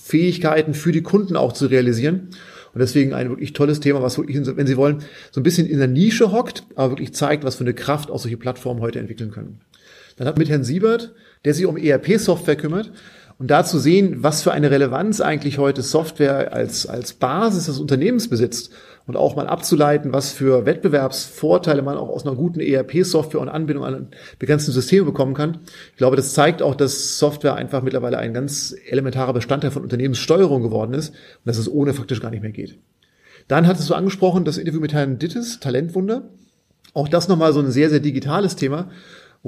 Fähigkeiten 0.09 0.73
für 0.73 0.91
die 0.91 1.03
Kunden 1.03 1.37
auch 1.37 1.53
zu 1.53 1.67
realisieren. 1.67 2.31
Und 2.73 2.81
deswegen 2.81 3.13
ein 3.13 3.29
wirklich 3.29 3.53
tolles 3.53 3.81
Thema, 3.81 4.03
was 4.03 4.17
wirklich, 4.19 4.37
wenn 4.57 4.67
Sie 4.67 4.77
wollen, 4.77 5.03
so 5.31 5.41
ein 5.41 5.43
bisschen 5.43 5.67
in 5.67 5.79
der 5.79 5.89
Nische 5.89 6.33
hockt, 6.33 6.65
aber 6.75 6.93
wirklich 6.93 7.13
zeigt, 7.13 7.45
was 7.45 7.57
für 7.57 7.65
eine 7.65 7.75
Kraft 7.75 8.11
auch 8.11 8.19
solche 8.19 8.37
Plattformen 8.37 8.81
heute 8.81 8.99
entwickeln 8.99 9.31
können. 9.31 9.61
Dann 10.17 10.27
hat 10.27 10.39
mit 10.39 10.49
Herrn 10.49 10.65
Siebert, 10.65 11.15
der 11.45 11.55
sich 11.55 11.67
um 11.67 11.77
ERP-Software 11.77 12.57
kümmert, 12.57 12.91
Und 13.39 13.53
da 13.53 13.65
zu 13.65 13.79
sehen, 13.79 14.17
was 14.25 14.43
für 14.43 14.51
eine 14.51 14.71
Relevanz 14.71 15.21
eigentlich 15.21 15.59
heute 15.59 15.83
Software 15.83 16.53
als, 16.53 16.87
als 16.87 17.13
Basis 17.13 17.67
des 17.67 17.79
Unternehmens 17.79 18.29
besitzt 18.29 18.73
und 19.09 19.17
auch 19.17 19.35
mal 19.35 19.49
abzuleiten, 19.49 20.13
was 20.13 20.33
für 20.33 20.67
Wettbewerbsvorteile 20.67 21.81
man 21.81 21.97
auch 21.97 22.11
aus 22.11 22.27
einer 22.27 22.37
guten 22.37 22.61
ERP-Software 22.61 23.41
und 23.41 23.49
Anbindung 23.49 23.85
an 23.85 24.09
begrenzten 24.39 24.71
Systeme 24.71 25.07
bekommen 25.07 25.33
kann. 25.33 25.61
Ich 25.93 25.97
glaube, 25.97 26.15
das 26.15 26.35
zeigt 26.35 26.61
auch, 26.61 26.75
dass 26.75 27.19
Software 27.19 27.55
einfach 27.55 27.83
mittlerweile 27.83 28.19
ein 28.19 28.35
ganz 28.35 28.77
elementarer 28.87 29.33
Bestandteil 29.33 29.71
von 29.71 29.83
Unternehmenssteuerung 29.83 30.63
geworden 30.63 30.93
ist 30.93 31.09
und 31.09 31.47
dass 31.47 31.57
es 31.57 31.73
ohne 31.73 31.95
faktisch 31.95 32.21
gar 32.21 32.31
nicht 32.31 32.43
mehr 32.43 32.53
geht. 32.53 32.79
Dann 33.49 33.67
hattest 33.67 33.89
du 33.89 33.95
angesprochen, 33.95 34.45
das 34.45 34.59
Interview 34.59 34.81
mit 34.81 34.93
Herrn 34.93 35.19
Dittes, 35.19 35.59
Talentwunder. 35.59 36.29
Auch 36.93 37.09
das 37.09 37.29
nochmal 37.29 37.55
so 37.55 37.61
ein 37.61 37.71
sehr, 37.71 37.89
sehr 37.89 38.01
digitales 38.01 38.57
Thema, 38.57 38.91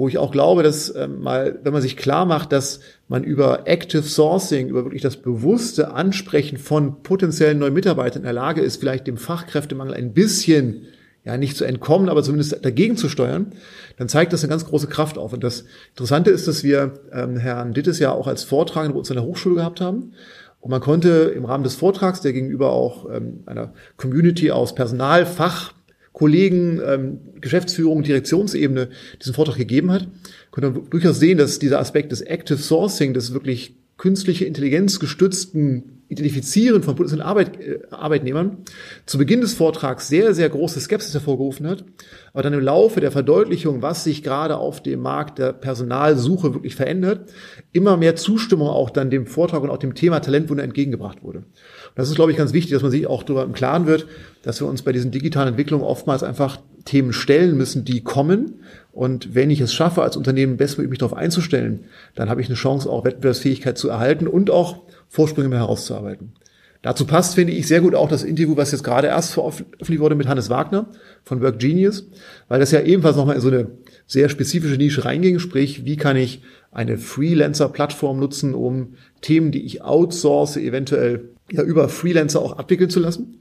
wo 0.01 0.07
ich 0.07 0.17
auch 0.17 0.31
glaube, 0.31 0.63
dass 0.63 0.89
äh, 0.89 1.07
mal, 1.07 1.59
wenn 1.61 1.73
man 1.73 1.83
sich 1.83 1.95
klar 1.95 2.25
macht, 2.25 2.51
dass 2.53 2.79
man 3.07 3.23
über 3.23 3.67
Active 3.67 4.01
Sourcing, 4.01 4.67
über 4.67 4.83
wirklich 4.83 5.03
das 5.03 5.17
bewusste 5.17 5.93
Ansprechen 5.93 6.57
von 6.57 7.03
potenziellen 7.03 7.59
neuen 7.59 7.75
Mitarbeitern 7.75 8.21
in 8.21 8.23
der 8.23 8.33
Lage 8.33 8.61
ist, 8.61 8.77
vielleicht 8.77 9.05
dem 9.05 9.17
Fachkräftemangel 9.17 9.93
ein 9.93 10.13
bisschen 10.13 10.87
ja 11.23 11.37
nicht 11.37 11.55
zu 11.55 11.65
entkommen, 11.65 12.09
aber 12.09 12.23
zumindest 12.23 12.65
dagegen 12.65 12.97
zu 12.97 13.09
steuern, 13.09 13.53
dann 13.97 14.09
zeigt 14.09 14.33
das 14.33 14.41
eine 14.41 14.49
ganz 14.49 14.65
große 14.65 14.87
Kraft 14.87 15.19
auf. 15.19 15.33
Und 15.33 15.43
das 15.43 15.65
Interessante 15.89 16.31
ist, 16.31 16.47
dass 16.47 16.63
wir 16.63 16.93
ähm, 17.13 17.37
Herrn 17.37 17.75
Dittes 17.75 17.99
ja 17.99 18.11
auch 18.11 18.25
als 18.25 18.43
Vortragenden 18.43 18.93
bei 18.93 18.99
uns 19.01 19.11
in 19.11 19.17
der 19.17 19.25
Hochschule 19.25 19.53
gehabt 19.53 19.81
haben. 19.81 20.13
Und 20.61 20.71
man 20.71 20.81
konnte 20.81 21.31
im 21.35 21.45
Rahmen 21.45 21.63
des 21.63 21.75
Vortrags, 21.75 22.21
der 22.21 22.33
gegenüber 22.33 22.71
auch 22.71 23.07
ähm, 23.07 23.43
einer 23.45 23.73
Community 23.97 24.49
aus 24.49 24.73
Personalfach 24.73 25.73
Kollegen, 26.13 26.81
ähm, 26.85 27.19
Geschäftsführung, 27.39 28.03
Direktionsebene 28.03 28.89
diesen 29.19 29.33
Vortrag 29.33 29.57
gegeben 29.57 29.91
hat, 29.91 30.07
konnte 30.51 30.71
man 30.71 30.89
durchaus 30.89 31.19
sehen, 31.19 31.37
dass 31.37 31.59
dieser 31.59 31.79
Aspekt 31.79 32.11
des 32.11 32.21
Active 32.21 32.57
Sourcing, 32.57 33.13
des 33.13 33.33
wirklich 33.33 33.75
künstliche 33.97 34.45
Intelligenz 34.45 34.99
gestützten 34.99 36.01
Identifizieren 36.11 36.83
von 36.83 36.95
potenziellen 36.95 37.25
Arbeit, 37.25 37.57
äh, 37.61 37.79
Arbeitnehmern 37.89 38.57
zu 39.05 39.17
Beginn 39.17 39.39
des 39.39 39.53
Vortrags 39.53 40.09
sehr, 40.09 40.33
sehr 40.33 40.49
große 40.49 40.81
Skepsis 40.81 41.13
hervorgerufen 41.13 41.65
hat, 41.67 41.85
aber 42.33 42.43
dann 42.43 42.51
im 42.51 42.59
Laufe 42.59 42.99
der 42.99 43.13
Verdeutlichung, 43.13 43.81
was 43.81 44.03
sich 44.03 44.21
gerade 44.21 44.57
auf 44.57 44.83
dem 44.83 44.99
Markt 44.99 45.39
der 45.39 45.53
Personalsuche 45.53 46.53
wirklich 46.53 46.75
verändert, 46.75 47.31
immer 47.71 47.95
mehr 47.95 48.17
Zustimmung 48.17 48.67
auch 48.67 48.89
dann 48.89 49.09
dem 49.09 49.25
Vortrag 49.25 49.63
und 49.63 49.69
auch 49.69 49.77
dem 49.77 49.95
Thema 49.95 50.19
Talentwunder 50.19 50.65
entgegengebracht 50.65 51.23
wurde. 51.23 51.45
Und 51.91 51.99
das 51.99 52.09
ist, 52.09 52.15
glaube 52.15 52.31
ich, 52.31 52.37
ganz 52.37 52.53
wichtig, 52.53 52.71
dass 52.71 52.81
man 52.81 52.91
sich 52.91 53.05
auch 53.05 53.23
darüber 53.23 53.43
im 53.43 53.51
Klaren 53.51 53.85
wird, 53.85 54.07
dass 54.43 54.61
wir 54.61 54.67
uns 54.67 54.81
bei 54.81 54.93
diesen 54.93 55.11
digitalen 55.11 55.49
Entwicklungen 55.49 55.83
oftmals 55.83 56.23
einfach 56.23 56.59
Themen 56.85 57.11
stellen 57.11 57.57
müssen, 57.57 57.83
die 57.83 58.01
kommen. 58.01 58.61
Und 58.93 59.35
wenn 59.35 59.49
ich 59.49 59.59
es 59.59 59.73
schaffe, 59.73 60.01
als 60.01 60.15
Unternehmen 60.15 60.57
bestmöglich 60.57 60.89
mich 60.89 60.99
darauf 60.99 61.17
einzustellen, 61.17 61.85
dann 62.15 62.29
habe 62.29 62.41
ich 62.41 62.47
eine 62.47 62.55
Chance, 62.55 62.89
auch 62.89 63.03
Wettbewerbsfähigkeit 63.03 63.77
zu 63.77 63.89
erhalten 63.89 64.27
und 64.27 64.49
auch 64.49 64.83
Vorsprünge 65.09 65.49
mehr 65.49 65.59
herauszuarbeiten. 65.59 66.33
Dazu 66.81 67.05
passt, 67.05 67.35
finde 67.35 67.53
ich, 67.53 67.67
sehr 67.67 67.81
gut 67.81 67.93
auch 67.93 68.09
das 68.09 68.23
Interview, 68.23 68.57
was 68.57 68.71
jetzt 68.71 68.83
gerade 68.83 69.07
erst 69.07 69.33
veröffentlicht 69.33 69.99
wurde 69.99 70.15
mit 70.15 70.27
Hannes 70.27 70.49
Wagner 70.49 70.87
von 71.23 71.41
Work 71.41 71.59
Genius, 71.59 72.07
weil 72.47 72.59
das 72.59 72.71
ja 72.71 72.81
ebenfalls 72.81 73.17
nochmal 73.17 73.35
in 73.35 73.41
so 73.41 73.49
eine 73.49 73.67
sehr 74.07 74.29
spezifische 74.29 74.77
Nische 74.77 75.05
reinging, 75.05 75.37
sprich, 75.37 75.85
wie 75.85 75.95
kann 75.95 76.17
ich 76.17 76.41
eine 76.71 76.97
Freelancer-Plattform 76.97 78.19
nutzen, 78.19 78.55
um 78.55 78.95
Themen, 79.21 79.51
die 79.51 79.63
ich 79.63 79.83
outsource, 79.83 80.57
eventuell 80.57 81.29
ja 81.51 81.63
über 81.63 81.89
Freelancer 81.89 82.41
auch 82.41 82.57
abwickeln 82.57 82.89
zu 82.89 82.99
lassen. 82.99 83.39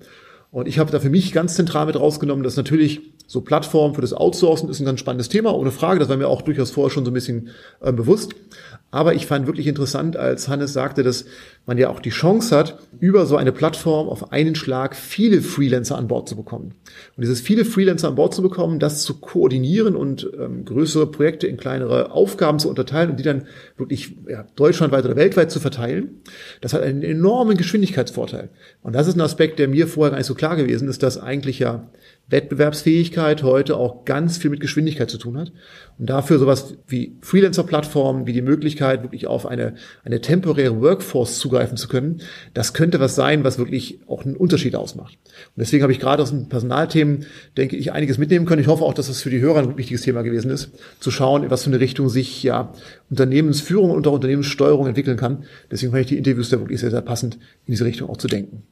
Und 0.50 0.66
ich 0.66 0.78
habe 0.80 0.90
da 0.90 0.98
für 0.98 1.10
mich 1.10 1.32
ganz 1.32 1.54
zentral 1.54 1.86
mit 1.86 1.98
rausgenommen, 1.98 2.42
dass 2.42 2.56
natürlich 2.56 3.00
so 3.28 3.40
Plattformen 3.40 3.94
für 3.94 4.00
das 4.00 4.12
Outsourcen 4.12 4.68
ist 4.68 4.80
ein 4.80 4.84
ganz 4.84 4.98
spannendes 4.98 5.28
Thema, 5.28 5.54
ohne 5.54 5.70
Frage. 5.70 6.00
Das 6.00 6.08
war 6.08 6.16
mir 6.16 6.26
auch 6.26 6.42
durchaus 6.42 6.72
vorher 6.72 6.90
schon 6.90 7.04
so 7.04 7.12
ein 7.12 7.14
bisschen 7.14 7.50
äh, 7.80 7.92
bewusst. 7.92 8.32
Aber 8.90 9.14
ich 9.14 9.26
fand 9.26 9.46
wirklich 9.46 9.68
interessant, 9.68 10.16
als 10.16 10.48
Hannes 10.48 10.72
sagte, 10.72 11.04
dass 11.04 11.26
man 11.70 11.78
ja 11.78 11.88
auch 11.88 12.00
die 12.00 12.10
Chance 12.10 12.56
hat, 12.56 12.80
über 12.98 13.26
so 13.26 13.36
eine 13.36 13.52
Plattform 13.52 14.08
auf 14.08 14.32
einen 14.32 14.56
Schlag 14.56 14.96
viele 14.96 15.40
Freelancer 15.40 15.96
an 15.96 16.08
Bord 16.08 16.28
zu 16.28 16.34
bekommen. 16.34 16.74
Und 17.16 17.20
dieses 17.20 17.40
viele 17.40 17.64
Freelancer 17.64 18.08
an 18.08 18.16
Bord 18.16 18.34
zu 18.34 18.42
bekommen, 18.42 18.80
das 18.80 19.04
zu 19.04 19.20
koordinieren 19.20 19.94
und 19.94 20.28
ähm, 20.36 20.64
größere 20.64 21.06
Projekte 21.06 21.46
in 21.46 21.58
kleinere 21.58 22.10
Aufgaben 22.10 22.58
zu 22.58 22.68
unterteilen 22.68 23.10
und 23.10 23.20
die 23.20 23.22
dann 23.22 23.46
wirklich 23.76 24.16
ja, 24.28 24.44
deutschlandweit 24.56 25.04
oder 25.04 25.14
weltweit 25.14 25.52
zu 25.52 25.60
verteilen, 25.60 26.22
das 26.60 26.72
hat 26.72 26.82
einen 26.82 27.04
enormen 27.04 27.56
Geschwindigkeitsvorteil. 27.56 28.48
Und 28.82 28.96
das 28.96 29.06
ist 29.06 29.14
ein 29.14 29.20
Aspekt, 29.20 29.60
der 29.60 29.68
mir 29.68 29.86
vorher 29.86 30.10
gar 30.10 30.18
nicht 30.18 30.26
so 30.26 30.34
klar 30.34 30.56
gewesen 30.56 30.88
ist, 30.88 31.04
dass 31.04 31.18
eigentlich 31.18 31.60
ja 31.60 31.88
Wettbewerbsfähigkeit 32.30 33.44
heute 33.44 33.76
auch 33.76 34.04
ganz 34.04 34.38
viel 34.38 34.50
mit 34.50 34.60
Geschwindigkeit 34.60 35.10
zu 35.10 35.18
tun 35.18 35.38
hat. 35.38 35.52
Und 35.98 36.10
dafür 36.10 36.38
sowas 36.38 36.76
wie 36.86 37.16
Freelancer-Plattformen, 37.20 38.26
wie 38.26 38.32
die 38.32 38.42
Möglichkeit, 38.42 39.02
wirklich 39.02 39.26
auf 39.26 39.46
eine, 39.46 39.74
eine 40.04 40.20
temporäre 40.20 40.80
Workforce 40.80 41.38
zugreifen 41.38 41.59
zu 41.76 41.88
können, 41.88 42.20
das 42.54 42.74
könnte 42.74 43.00
was 43.00 43.14
sein, 43.14 43.44
was 43.44 43.58
wirklich 43.58 44.00
auch 44.06 44.24
einen 44.24 44.36
Unterschied 44.36 44.74
ausmacht. 44.76 45.18
Und 45.24 45.60
deswegen 45.60 45.82
habe 45.82 45.92
ich 45.92 46.00
gerade 46.00 46.22
aus 46.22 46.30
den 46.30 46.48
Personalthemen, 46.48 47.26
denke 47.56 47.76
ich, 47.76 47.92
einiges 47.92 48.18
mitnehmen 48.18 48.46
können. 48.46 48.60
Ich 48.60 48.68
hoffe 48.68 48.84
auch, 48.84 48.94
dass 48.94 49.08
das 49.08 49.22
für 49.22 49.30
die 49.30 49.40
Hörer 49.40 49.60
ein 49.60 49.76
wichtiges 49.76 50.02
Thema 50.02 50.22
gewesen 50.22 50.50
ist, 50.50 50.70
zu 51.00 51.10
schauen, 51.10 51.44
in 51.44 51.50
was 51.50 51.64
für 51.64 51.70
eine 51.70 51.80
Richtung 51.80 52.08
sich 52.08 52.42
ja 52.42 52.72
Unternehmensführung 53.10 53.90
und 53.90 54.06
auch 54.06 54.12
Unternehmenssteuerung 54.12 54.86
entwickeln 54.86 55.16
kann. 55.16 55.44
Deswegen 55.70 55.92
fand 55.92 56.02
ich 56.02 56.08
die 56.08 56.18
Interviews 56.18 56.50
da 56.50 56.58
wirklich 56.58 56.80
sehr, 56.80 56.90
sehr 56.90 57.02
passend, 57.02 57.34
in 57.66 57.72
diese 57.72 57.84
Richtung 57.84 58.08
auch 58.10 58.16
zu 58.16 58.28
denken. 58.28 58.62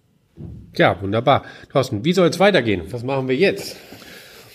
Ja, 0.76 1.00
wunderbar. 1.02 1.44
Thorsten, 1.72 2.04
wie 2.04 2.12
soll 2.12 2.28
es 2.28 2.38
weitergehen? 2.38 2.82
Was 2.90 3.02
machen 3.02 3.28
wir 3.28 3.36
jetzt? 3.36 3.76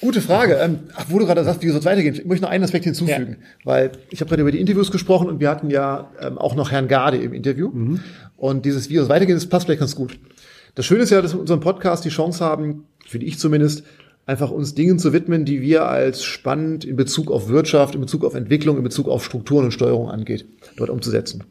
Gute 0.03 0.19
Frage. 0.19 0.55
Ähm, 0.55 0.79
ach, 0.95 1.05
wo 1.07 1.17
du 1.17 1.25
gerade 1.25 1.43
sagst, 1.45 1.63
wie 1.63 1.69
soll 1.69 1.79
es 1.79 1.85
weitergehen? 1.85 2.13
Ich 2.13 2.25
möchte 2.25 2.43
noch 2.43 2.51
einen 2.51 2.63
Aspekt 2.65 2.83
hinzufügen, 2.83 3.37
ja. 3.39 3.47
weil 3.63 3.91
ich 4.09 4.19
habe 4.19 4.27
gerade 4.27 4.41
über 4.41 4.51
die 4.51 4.59
Interviews 4.59 4.91
gesprochen 4.91 5.29
und 5.29 5.39
wir 5.39 5.49
hatten 5.49 5.69
ja 5.69 6.11
ähm, 6.19 6.37
auch 6.37 6.55
noch 6.55 6.71
Herrn 6.71 6.89
Garde 6.89 7.17
im 7.17 7.33
Interview. 7.33 7.69
Mhm. 7.73 8.01
Und 8.35 8.65
dieses 8.65 8.89
Wie 8.89 8.95
soll 8.95 9.03
es 9.03 9.09
weitergehen, 9.09 9.37
das 9.37 9.47
passt 9.47 9.65
vielleicht 9.65 9.79
ganz 9.79 9.95
gut. 9.95 10.19
Das 10.75 10.85
Schöne 10.85 11.03
ist 11.03 11.09
ja, 11.09 11.21
dass 11.21 11.31
wir 11.31 11.35
in 11.35 11.41
unserem 11.41 11.61
Podcast 11.61 12.03
die 12.03 12.09
Chance 12.09 12.43
haben, 12.43 12.83
finde 13.07 13.27
ich 13.27 13.39
zumindest, 13.39 13.83
einfach 14.25 14.51
uns 14.51 14.73
Dingen 14.73 14.99
zu 14.99 15.13
widmen, 15.13 15.45
die 15.45 15.61
wir 15.61 15.87
als 15.87 16.23
spannend 16.23 16.85
in 16.85 16.95
Bezug 16.95 17.31
auf 17.31 17.47
Wirtschaft, 17.47 17.95
in 17.95 18.01
Bezug 18.01 18.25
auf 18.25 18.35
Entwicklung, 18.35 18.77
in 18.77 18.83
Bezug 18.83 19.07
auf 19.07 19.23
Strukturen 19.23 19.65
und 19.65 19.71
Steuerung 19.71 20.09
angeht, 20.09 20.45
dort 20.77 20.89
umzusetzen. 20.89 21.43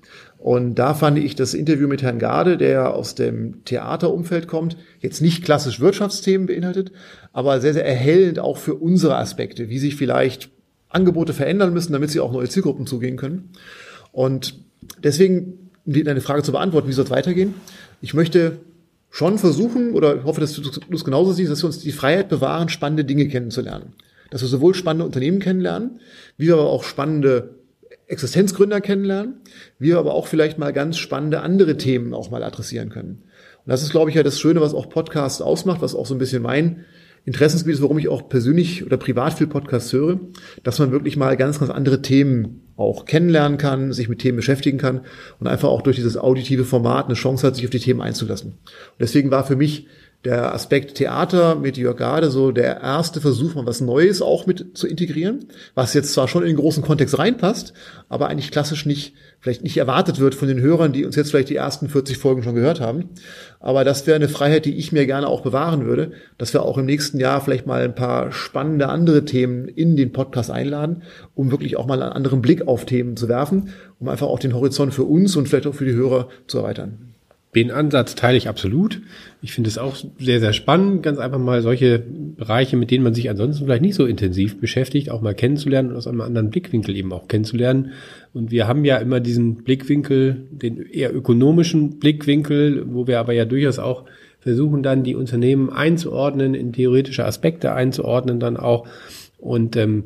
Und 0.43 0.75
da 0.75 0.93
fand 0.93 1.19
ich 1.19 1.37
das 1.37 1.55
Interview 1.55 1.87
mit 1.87 2.03
Herrn 2.03 2.19
Garde, 2.19 2.57
der 2.57 2.95
aus 2.95 3.15
dem 3.15 3.65
Theaterumfeld 3.65 4.49
kommt, 4.49 4.77
jetzt 4.99 5.21
nicht 5.21 5.45
klassisch 5.45 5.79
Wirtschaftsthemen 5.79 6.49
beinhaltet, 6.49 6.91
aber 7.33 7.61
sehr, 7.61 7.75
sehr 7.75 7.87
erhellend 7.87 8.41
auch 8.41 8.57
für 8.57 8.75
unsere 8.75 9.17
Aspekte, 9.19 9.69
wie 9.69 9.79
sich 9.79 9.95
vielleicht 9.95 10.51
Angebote 10.89 11.33
verändern 11.33 11.73
müssen, 11.73 11.93
damit 11.93 12.11
sie 12.11 12.19
auch 12.19 12.33
neue 12.33 12.49
Zielgruppen 12.49 12.89
zugehen 12.89 13.17
können. 13.17 13.51
Und 14.11 14.57
deswegen, 15.05 15.71
um 15.87 15.93
deine 15.93 16.21
Frage 16.21 16.43
zu 16.43 16.51
beantworten, 16.51 16.89
wie 16.89 16.93
soll 16.93 17.05
es 17.05 17.11
weitergehen? 17.13 17.55
Ich 18.01 18.13
möchte 18.13 18.59
schon 19.11 19.39
versuchen, 19.39 19.93
oder 19.93 20.25
hoffe, 20.25 20.41
dass 20.41 20.55
du 20.55 20.69
es 20.91 21.05
genauso 21.05 21.33
siehst, 21.33 21.53
dass 21.53 21.63
wir 21.63 21.69
uns 21.69 21.79
die 21.79 21.93
Freiheit 21.93 22.29
bewahren, 22.29 22.69
spannende 22.69 23.05
Dinge 23.05 23.29
kennenzulernen. 23.29 23.93
Dass 24.31 24.43
wir 24.43 24.49
sowohl 24.49 24.75
spannende 24.75 25.07
Unternehmen 25.07 25.39
kennenlernen, 25.39 26.01
wie 26.37 26.49
wir 26.49 26.55
aber 26.55 26.69
auch 26.69 26.83
spannende 26.83 27.62
Existenzgründer 28.07 28.81
kennenlernen, 28.81 29.41
wir 29.79 29.99
aber 29.99 30.15
auch 30.15 30.27
vielleicht 30.27 30.59
mal 30.59 30.73
ganz 30.73 30.99
spannende 30.99 31.41
andere 31.41 31.77
Themen 31.77 32.15
auch 32.15 32.31
mal 32.31 32.43
adressieren 32.43 32.91
können. 32.91 33.23
Und 33.65 33.71
das 33.71 33.83
ist, 33.83 33.91
glaube 33.91 34.11
ich, 34.11 34.17
ja 34.17 34.23
das 34.23 34.41
Schöne, 34.41 34.61
was 34.61 34.75
auch 34.75 34.89
Podcasts 34.89 35.41
ausmacht, 35.41 35.83
was 35.83 35.95
auch 35.95 36.07
so 36.07 36.15
ein 36.15 36.19
bisschen 36.19 36.43
mein 36.43 36.85
Interessensgebiet 37.25 37.77
ist, 37.77 37.83
warum 37.83 37.99
ich 37.99 38.09
auch 38.09 38.29
persönlich 38.29 38.85
oder 38.85 38.97
privat 38.97 39.35
viel 39.35 39.47
Podcasts 39.47 39.93
höre, 39.93 40.19
dass 40.65 40.81
man 40.81 40.91
wirklich 40.91 41.17
mal 41.17 41.37
ganz, 41.37 41.61
ganz 41.61 41.71
andere 41.71 42.03
Themen 42.03 42.63
auch 42.77 43.05
kennenlernen 43.05 43.59
kann, 43.59 43.93
sich 43.93 44.09
mit 44.09 44.19
Themen 44.19 44.37
beschäftigen 44.37 44.79
kann 44.79 45.03
und 45.39 45.47
einfach 45.47 45.69
auch 45.69 45.83
durch 45.83 45.97
dieses 45.97 46.17
auditive 46.17 46.65
Format 46.65 47.07
eine 47.07 47.15
Chance 47.15 47.47
hat, 47.47 47.55
sich 47.55 47.65
auf 47.65 47.71
die 47.71 47.79
Themen 47.79 48.01
einzulassen. 48.01 48.53
Und 48.53 48.99
deswegen 48.99 49.31
war 49.31 49.45
für 49.45 49.55
mich 49.55 49.87
der 50.25 50.55
Aspekt 50.55 50.95
Theater 50.95 51.57
mit 51.57 51.77
Jörg 51.77 51.97
Gade 51.97 52.31
so 52.31 52.53
der 52.53 52.81
erste 52.81 53.21
Versuch, 53.21 53.55
mal 53.55 53.67
was 53.67 53.81
Neues 53.81 54.23
auch 54.23 54.47
mit 54.47 54.77
zu 54.79 54.87
integrieren, 54.87 55.47
was 55.75 55.95
jetzt 55.95 56.13
zwar 56.13 56.29
schon 56.29 56.43
in 56.43 56.49
den 56.49 56.57
großen 56.57 56.83
Kontext 56.83 57.19
reinpasst, 57.19 57.73
aber 58.09 58.29
eigentlich 58.29 58.53
klassisch 58.53 58.87
nicht, 58.87 59.15
vielleicht 59.41 59.65
nicht 59.65 59.77
erwartet 59.77 60.21
wird 60.21 60.37
von 60.37 60.47
den 60.47 60.61
Hörern, 60.61 60.93
die 60.93 61.05
uns 61.05 61.17
jetzt 61.17 61.31
vielleicht 61.31 61.49
die 61.49 61.57
ersten 61.57 61.89
40 61.89 62.19
Folgen 62.19 62.45
schon 62.45 62.55
gehört 62.55 62.81
haben. 62.81 63.11
Aber 63.59 63.83
das 63.83 64.07
wäre 64.07 64.15
eine 64.15 64.29
Freiheit, 64.29 64.65
die 64.65 64.77
ich 64.77 64.93
mir 64.93 65.07
gerne 65.07 65.27
auch 65.27 65.41
bewahren 65.41 65.87
würde, 65.87 66.13
dass 66.39 66.53
wir 66.53 66.63
auch 66.63 66.79
im 66.79 66.87
nächsten 66.87 67.19
Jahr 67.19 67.41
vielleicht 67.41 67.67
mal 67.67 67.83
ein 67.83 67.95
paar 67.95 68.31
spannende 68.31 68.89
andere 68.89 69.25
Themen 69.25 69.67
in 69.67 69.97
den 69.97 70.13
Podcast 70.13 70.53
einladen, 70.53 71.03
um 71.35 71.51
wirklich 71.51 71.77
auch 71.77 71.87
mal 71.87 72.01
einen 72.01 72.13
anderen 72.13 72.43
Blick 72.43 72.69
auf 72.69 72.87
Themen 72.87 73.17
zu 73.17 73.29
werfen, 73.29 73.71
um 73.99 74.09
einfach 74.09 74.29
auch 74.29 74.39
den 74.39 74.55
Horizont 74.55 74.95
für 74.95 75.05
uns 75.05 75.35
und 75.35 75.49
vielleicht 75.49 75.67
auch 75.67 75.75
für 75.75 75.85
die 75.85 75.95
Hörer 75.95 76.29
zu 76.47 76.59
erweitern. 76.59 77.12
Den 77.55 77.71
Ansatz 77.71 78.15
teile 78.15 78.39
ich 78.39 78.49
absolut. 78.49 79.03
Ich 79.43 79.53
finde 79.53 79.69
es 79.69 79.77
auch 79.77 79.95
sehr, 80.19 80.41
sehr 80.41 80.55
spannend, 80.55 81.03
ganz 81.03 81.19
einfach 81.19 81.39
mal 81.39 81.61
solche 81.61 81.99
Bereiche, 81.99 82.79
mit 82.79 82.91
denen 82.91 83.05
man 83.05 83.13
sich 83.13 83.29
ansonsten 83.29 83.67
vielleicht 83.67 83.83
nicht 83.83 83.95
so 83.95 84.07
intensiv 84.07 84.59
beschäftigt, 84.59 85.11
auch 85.11 85.21
mal 85.21 85.35
kennenzulernen 85.35 85.91
und 85.91 85.97
aus 85.97 86.07
einem 86.07 86.23
anderen 86.23 86.49
Blickwinkel 86.49 86.97
eben 86.97 87.13
auch 87.13 87.29
kennenzulernen. 87.29 87.93
Und 88.33 88.53
wir 88.53 88.69
haben 88.69 88.87
ja 88.87 88.97
immer 88.97 89.21
diesen 89.21 89.65
Blickwinkel, 89.65 90.47
den 90.51 90.79
eher 90.79 91.15
ökonomischen 91.15 91.99
Blickwinkel, 91.99 92.87
wo 92.87 93.07
wir 93.07 93.21
aber 93.21 93.35
ja 93.35 93.45
durchaus 93.45 93.79
auch 93.79 94.05
versuchen 94.41 94.83
dann 94.83 95.05
die 95.05 95.15
Unternehmen 95.15 95.69
einzuordnen, 95.69 96.55
in 96.55 96.73
theoretische 96.73 97.27
Aspekte 97.27 97.75
einzuordnen 97.75 98.41
dann 98.41 98.57
auch. 98.57 98.89
Und 99.37 99.77
ähm, 99.77 100.05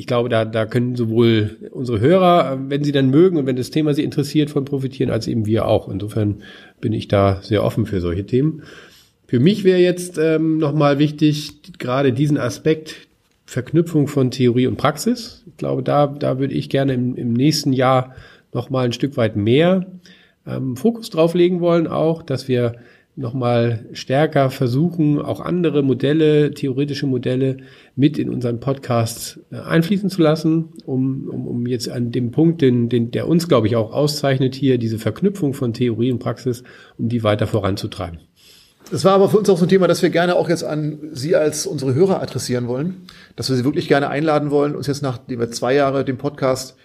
ich 0.00 0.06
glaube, 0.06 0.30
da, 0.30 0.46
da 0.46 0.64
können 0.64 0.96
sowohl 0.96 1.58
unsere 1.72 2.00
Hörer, 2.00 2.58
wenn 2.68 2.82
sie 2.82 2.90
dann 2.90 3.10
mögen 3.10 3.36
und 3.36 3.44
wenn 3.44 3.56
das 3.56 3.70
Thema 3.70 3.92
sie 3.92 4.02
interessiert, 4.02 4.48
von 4.48 4.64
profitieren, 4.64 5.10
als 5.10 5.26
eben 5.26 5.44
wir 5.44 5.68
auch. 5.68 5.90
Insofern 5.90 6.36
bin 6.80 6.94
ich 6.94 7.06
da 7.06 7.38
sehr 7.42 7.62
offen 7.62 7.84
für 7.84 8.00
solche 8.00 8.24
Themen. 8.24 8.62
Für 9.26 9.40
mich 9.40 9.62
wäre 9.62 9.78
jetzt 9.78 10.16
ähm, 10.16 10.56
nochmal 10.56 10.98
wichtig, 10.98 11.60
gerade 11.78 12.14
diesen 12.14 12.38
Aspekt 12.38 13.08
Verknüpfung 13.44 14.08
von 14.08 14.30
Theorie 14.30 14.68
und 14.68 14.78
Praxis. 14.78 15.44
Ich 15.46 15.58
glaube, 15.58 15.82
da, 15.82 16.06
da 16.06 16.38
würde 16.38 16.54
ich 16.54 16.70
gerne 16.70 16.94
im, 16.94 17.14
im 17.14 17.34
nächsten 17.34 17.74
Jahr 17.74 18.14
nochmal 18.54 18.86
ein 18.86 18.94
Stück 18.94 19.18
weit 19.18 19.36
mehr 19.36 19.84
ähm, 20.46 20.78
Fokus 20.78 21.10
drauf 21.10 21.34
legen 21.34 21.60
wollen, 21.60 21.86
auch, 21.86 22.22
dass 22.22 22.48
wir 22.48 22.76
nochmal 23.20 23.86
stärker 23.92 24.50
versuchen, 24.50 25.20
auch 25.20 25.40
andere 25.40 25.82
Modelle, 25.82 26.52
theoretische 26.52 27.06
Modelle 27.06 27.58
mit 27.94 28.18
in 28.18 28.30
unseren 28.30 28.60
Podcast 28.60 29.40
äh, 29.52 29.56
einfließen 29.56 30.10
zu 30.10 30.22
lassen, 30.22 30.70
um, 30.86 31.28
um, 31.28 31.46
um 31.46 31.66
jetzt 31.66 31.88
an 31.88 32.10
dem 32.10 32.30
Punkt, 32.30 32.62
den, 32.62 32.88
den, 32.88 33.10
der 33.10 33.28
uns, 33.28 33.46
glaube 33.46 33.66
ich, 33.66 33.76
auch 33.76 33.92
auszeichnet 33.92 34.54
hier, 34.54 34.78
diese 34.78 34.98
Verknüpfung 34.98 35.54
von 35.54 35.74
Theorie 35.74 36.10
und 36.10 36.18
Praxis, 36.18 36.64
um 36.98 37.08
die 37.08 37.22
weiter 37.22 37.46
voranzutreiben. 37.46 38.20
Das 38.90 39.04
war 39.04 39.12
aber 39.12 39.28
für 39.28 39.38
uns 39.38 39.50
auch 39.50 39.58
so 39.58 39.66
ein 39.66 39.68
Thema, 39.68 39.86
das 39.86 40.02
wir 40.02 40.10
gerne 40.10 40.34
auch 40.34 40.48
jetzt 40.48 40.64
an 40.64 40.98
Sie 41.12 41.36
als 41.36 41.66
unsere 41.66 41.94
Hörer 41.94 42.22
adressieren 42.22 42.66
wollen, 42.66 43.02
dass 43.36 43.50
wir 43.50 43.56
Sie 43.56 43.64
wirklich 43.64 43.86
gerne 43.86 44.08
einladen 44.08 44.50
wollen, 44.50 44.74
uns 44.74 44.86
jetzt 44.86 45.02
nachdem 45.02 45.38
wir 45.38 45.50
zwei 45.50 45.74
Jahre 45.74 46.04
den 46.04 46.16
Podcast 46.16 46.76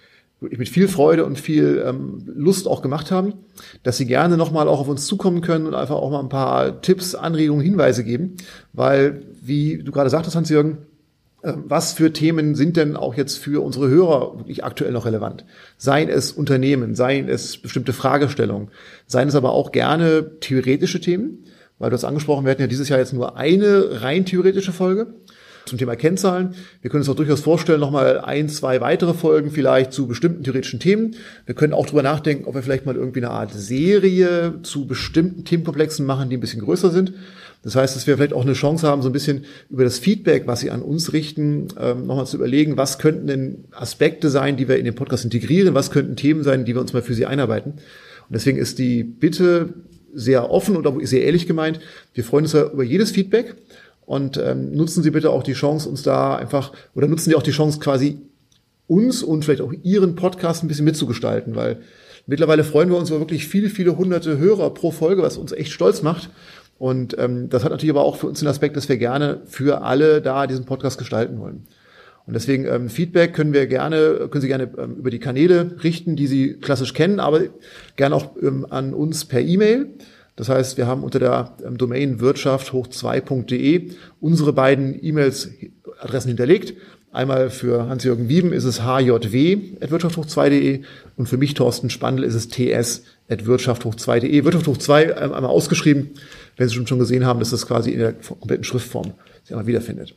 mit 0.56 0.68
viel 0.68 0.88
Freude 0.88 1.24
und 1.24 1.38
viel 1.38 1.82
ähm, 1.86 2.22
Lust 2.26 2.68
auch 2.68 2.82
gemacht 2.82 3.10
haben, 3.10 3.34
dass 3.82 3.96
Sie 3.96 4.06
gerne 4.06 4.36
nochmal 4.36 4.68
auch 4.68 4.80
auf 4.80 4.88
uns 4.88 5.06
zukommen 5.06 5.40
können 5.40 5.66
und 5.66 5.74
einfach 5.74 5.96
auch 5.96 6.10
mal 6.10 6.20
ein 6.20 6.28
paar 6.28 6.80
Tipps, 6.82 7.14
Anregungen, 7.14 7.64
Hinweise 7.64 8.04
geben, 8.04 8.36
weil, 8.72 9.22
wie 9.42 9.78
du 9.78 9.92
gerade 9.92 10.10
sagtest, 10.10 10.36
Hans-Jürgen, 10.36 10.78
äh, 11.42 11.52
was 11.56 11.92
für 11.92 12.12
Themen 12.12 12.54
sind 12.54 12.76
denn 12.76 12.96
auch 12.96 13.14
jetzt 13.14 13.38
für 13.38 13.62
unsere 13.62 13.88
Hörer 13.88 14.38
wirklich 14.38 14.64
aktuell 14.64 14.92
noch 14.92 15.06
relevant? 15.06 15.44
Seien 15.76 16.08
es 16.08 16.32
Unternehmen, 16.32 16.94
seien 16.94 17.28
es 17.28 17.56
bestimmte 17.58 17.92
Fragestellungen, 17.92 18.68
seien 19.06 19.28
es 19.28 19.34
aber 19.34 19.52
auch 19.52 19.72
gerne 19.72 20.38
theoretische 20.40 21.00
Themen, 21.00 21.44
weil 21.78 21.90
du 21.90 21.94
hast 21.94 22.04
angesprochen, 22.04 22.44
wir 22.44 22.50
hatten 22.50 22.62
ja 22.62 22.68
dieses 22.68 22.88
Jahr 22.88 22.98
jetzt 22.98 23.12
nur 23.12 23.36
eine 23.36 24.02
rein 24.02 24.24
theoretische 24.24 24.72
Folge 24.72 25.14
zum 25.66 25.78
Thema 25.78 25.96
Kennzahlen. 25.96 26.54
Wir 26.80 26.90
können 26.90 27.02
uns 27.02 27.08
auch 27.08 27.16
durchaus 27.16 27.40
vorstellen, 27.40 27.80
nochmal 27.80 28.20
ein, 28.20 28.48
zwei 28.48 28.80
weitere 28.80 29.14
Folgen 29.14 29.50
vielleicht 29.50 29.92
zu 29.92 30.06
bestimmten 30.06 30.44
theoretischen 30.44 30.80
Themen. 30.80 31.16
Wir 31.44 31.54
können 31.54 31.72
auch 31.72 31.86
drüber 31.86 32.02
nachdenken, 32.02 32.44
ob 32.46 32.54
wir 32.54 32.62
vielleicht 32.62 32.86
mal 32.86 32.96
irgendwie 32.96 33.20
eine 33.20 33.30
Art 33.30 33.52
Serie 33.52 34.60
zu 34.62 34.86
bestimmten 34.86 35.44
Themenkomplexen 35.44 36.06
machen, 36.06 36.30
die 36.30 36.36
ein 36.36 36.40
bisschen 36.40 36.62
größer 36.62 36.90
sind. 36.90 37.12
Das 37.62 37.74
heißt, 37.74 37.96
dass 37.96 38.06
wir 38.06 38.16
vielleicht 38.16 38.32
auch 38.32 38.44
eine 38.44 38.52
Chance 38.52 38.86
haben, 38.86 39.02
so 39.02 39.08
ein 39.08 39.12
bisschen 39.12 39.44
über 39.70 39.82
das 39.82 39.98
Feedback, 39.98 40.46
was 40.46 40.60
Sie 40.60 40.70
an 40.70 40.82
uns 40.82 41.12
richten, 41.12 41.68
ähm, 41.80 42.06
nochmal 42.06 42.26
zu 42.26 42.36
überlegen, 42.36 42.76
was 42.76 42.98
könnten 42.98 43.26
denn 43.26 43.64
Aspekte 43.72 44.30
sein, 44.30 44.56
die 44.56 44.68
wir 44.68 44.78
in 44.78 44.84
den 44.84 44.94
Podcast 44.94 45.24
integrieren, 45.24 45.74
was 45.74 45.90
könnten 45.90 46.14
Themen 46.14 46.44
sein, 46.44 46.64
die 46.64 46.74
wir 46.74 46.80
uns 46.80 46.92
mal 46.92 47.02
für 47.02 47.14
Sie 47.14 47.26
einarbeiten. 47.26 47.72
Und 47.72 48.34
deswegen 48.34 48.58
ist 48.58 48.78
die 48.78 49.02
Bitte 49.02 49.74
sehr 50.14 50.50
offen 50.50 50.76
und 50.76 50.86
auch 50.86 50.98
sehr 51.02 51.24
ehrlich 51.24 51.46
gemeint. 51.46 51.80
Wir 52.14 52.24
freuen 52.24 52.44
uns 52.44 52.54
über 52.54 52.84
jedes 52.84 53.10
Feedback. 53.10 53.56
Und 54.06 54.38
ähm, 54.38 54.70
nutzen 54.70 55.02
Sie 55.02 55.10
bitte 55.10 55.30
auch 55.30 55.42
die 55.42 55.52
Chance, 55.52 55.88
uns 55.88 56.02
da 56.02 56.36
einfach, 56.36 56.72
oder 56.94 57.08
nutzen 57.08 57.28
Sie 57.28 57.36
auch 57.36 57.42
die 57.42 57.50
Chance 57.50 57.80
quasi 57.80 58.18
uns 58.86 59.22
und 59.22 59.44
vielleicht 59.44 59.60
auch 59.60 59.72
Ihren 59.82 60.14
Podcast 60.14 60.62
ein 60.62 60.68
bisschen 60.68 60.84
mitzugestalten, 60.84 61.56
weil 61.56 61.80
mittlerweile 62.26 62.62
freuen 62.62 62.88
wir 62.88 62.96
uns 62.96 63.10
über 63.10 63.18
wirklich 63.18 63.48
viele, 63.48 63.68
viele 63.68 63.96
hunderte 63.96 64.38
Hörer 64.38 64.70
pro 64.70 64.92
Folge, 64.92 65.22
was 65.22 65.36
uns 65.36 65.50
echt 65.50 65.72
stolz 65.72 66.02
macht. 66.02 66.30
Und 66.78 67.18
ähm, 67.18 67.48
das 67.48 67.64
hat 67.64 67.72
natürlich 67.72 67.90
aber 67.90 68.04
auch 68.04 68.16
für 68.16 68.28
uns 68.28 68.38
den 68.38 68.48
Aspekt, 68.48 68.76
dass 68.76 68.88
wir 68.88 68.96
gerne 68.96 69.40
für 69.46 69.82
alle 69.82 70.22
da 70.22 70.46
diesen 70.46 70.66
Podcast 70.66 70.98
gestalten 70.98 71.40
wollen. 71.40 71.66
Und 72.26 72.34
deswegen 72.34 72.66
ähm, 72.66 72.88
Feedback 72.88 73.34
können 73.34 73.52
wir 73.52 73.66
gerne, 73.66 74.28
können 74.30 74.42
Sie 74.42 74.48
gerne 74.48 74.68
ähm, 74.78 74.96
über 74.96 75.10
die 75.10 75.20
Kanäle 75.20 75.76
richten, 75.82 76.16
die 76.16 76.26
Sie 76.26 76.54
klassisch 76.54 76.92
kennen, 76.92 77.18
aber 77.18 77.42
gerne 77.96 78.14
auch 78.14 78.36
ähm, 78.42 78.66
an 78.68 78.94
uns 78.94 79.24
per 79.24 79.40
E-Mail. 79.40 79.88
Das 80.36 80.50
heißt, 80.50 80.76
wir 80.76 80.86
haben 80.86 81.02
unter 81.02 81.18
der 81.18 81.56
ähm, 81.66 81.78
Domain 81.78 82.20
wirtschaft 82.20 82.72
hoch 82.72 82.86
2.de 82.86 83.90
unsere 84.20 84.52
beiden 84.52 85.02
E-Mails-Adressen 85.02 86.28
hinterlegt. 86.28 86.74
Einmal 87.10 87.48
für 87.48 87.88
Hans-Jürgen 87.88 88.28
Wieben 88.28 88.52
ist 88.52 88.64
es 88.64 88.82
hjw.wirtschaft 88.82 90.18
hoch 90.18 90.26
2.de 90.26 90.82
und 91.16 91.28
für 91.28 91.38
mich, 91.38 91.54
Thorsten 91.54 91.88
Spandl, 91.88 92.22
ist 92.24 92.34
es 92.34 92.48
ts.wirtschaft 92.48 93.86
hoch 93.86 93.94
2.de. 93.94 94.44
Wirtschaft 94.44 94.66
hoch 94.66 94.76
2 94.76 95.04
ähm, 95.04 95.32
einmal 95.32 95.46
ausgeschrieben, 95.46 96.10
wenn 96.58 96.68
Sie 96.68 96.86
schon 96.86 96.98
gesehen 96.98 97.24
haben, 97.24 97.38
dass 97.40 97.50
das 97.50 97.66
quasi 97.66 97.90
in 97.90 98.00
der 98.00 98.12
kompletten 98.12 98.64
Schriftform 98.64 99.14
sich 99.42 99.52
einmal 99.52 99.66
wiederfindet. 99.66 100.14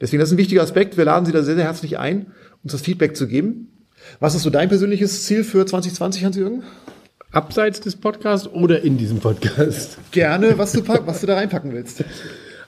Deswegen, 0.00 0.20
das 0.20 0.30
ist 0.30 0.36
ein 0.36 0.38
wichtiger 0.38 0.62
Aspekt. 0.62 0.96
Wir 0.96 1.04
laden 1.04 1.26
Sie 1.26 1.32
da 1.32 1.42
sehr, 1.42 1.56
sehr 1.56 1.64
herzlich 1.64 1.98
ein, 1.98 2.28
uns 2.62 2.72
das 2.72 2.80
Feedback 2.80 3.14
zu 3.16 3.26
geben. 3.26 3.68
Was 4.20 4.34
ist 4.34 4.44
so 4.44 4.50
dein 4.50 4.70
persönliches 4.70 5.24
Ziel 5.24 5.44
für 5.44 5.66
2020, 5.66 6.24
Hans-Jürgen? 6.24 6.62
Abseits 7.32 7.80
des 7.80 7.96
Podcasts 7.96 8.48
oder 8.48 8.82
in 8.82 8.96
diesem 8.96 9.18
Podcast? 9.18 9.98
Gerne, 10.12 10.58
was 10.58 10.72
du, 10.72 10.86
was 10.86 11.20
du 11.20 11.26
da 11.26 11.34
reinpacken 11.34 11.72
willst. 11.72 12.04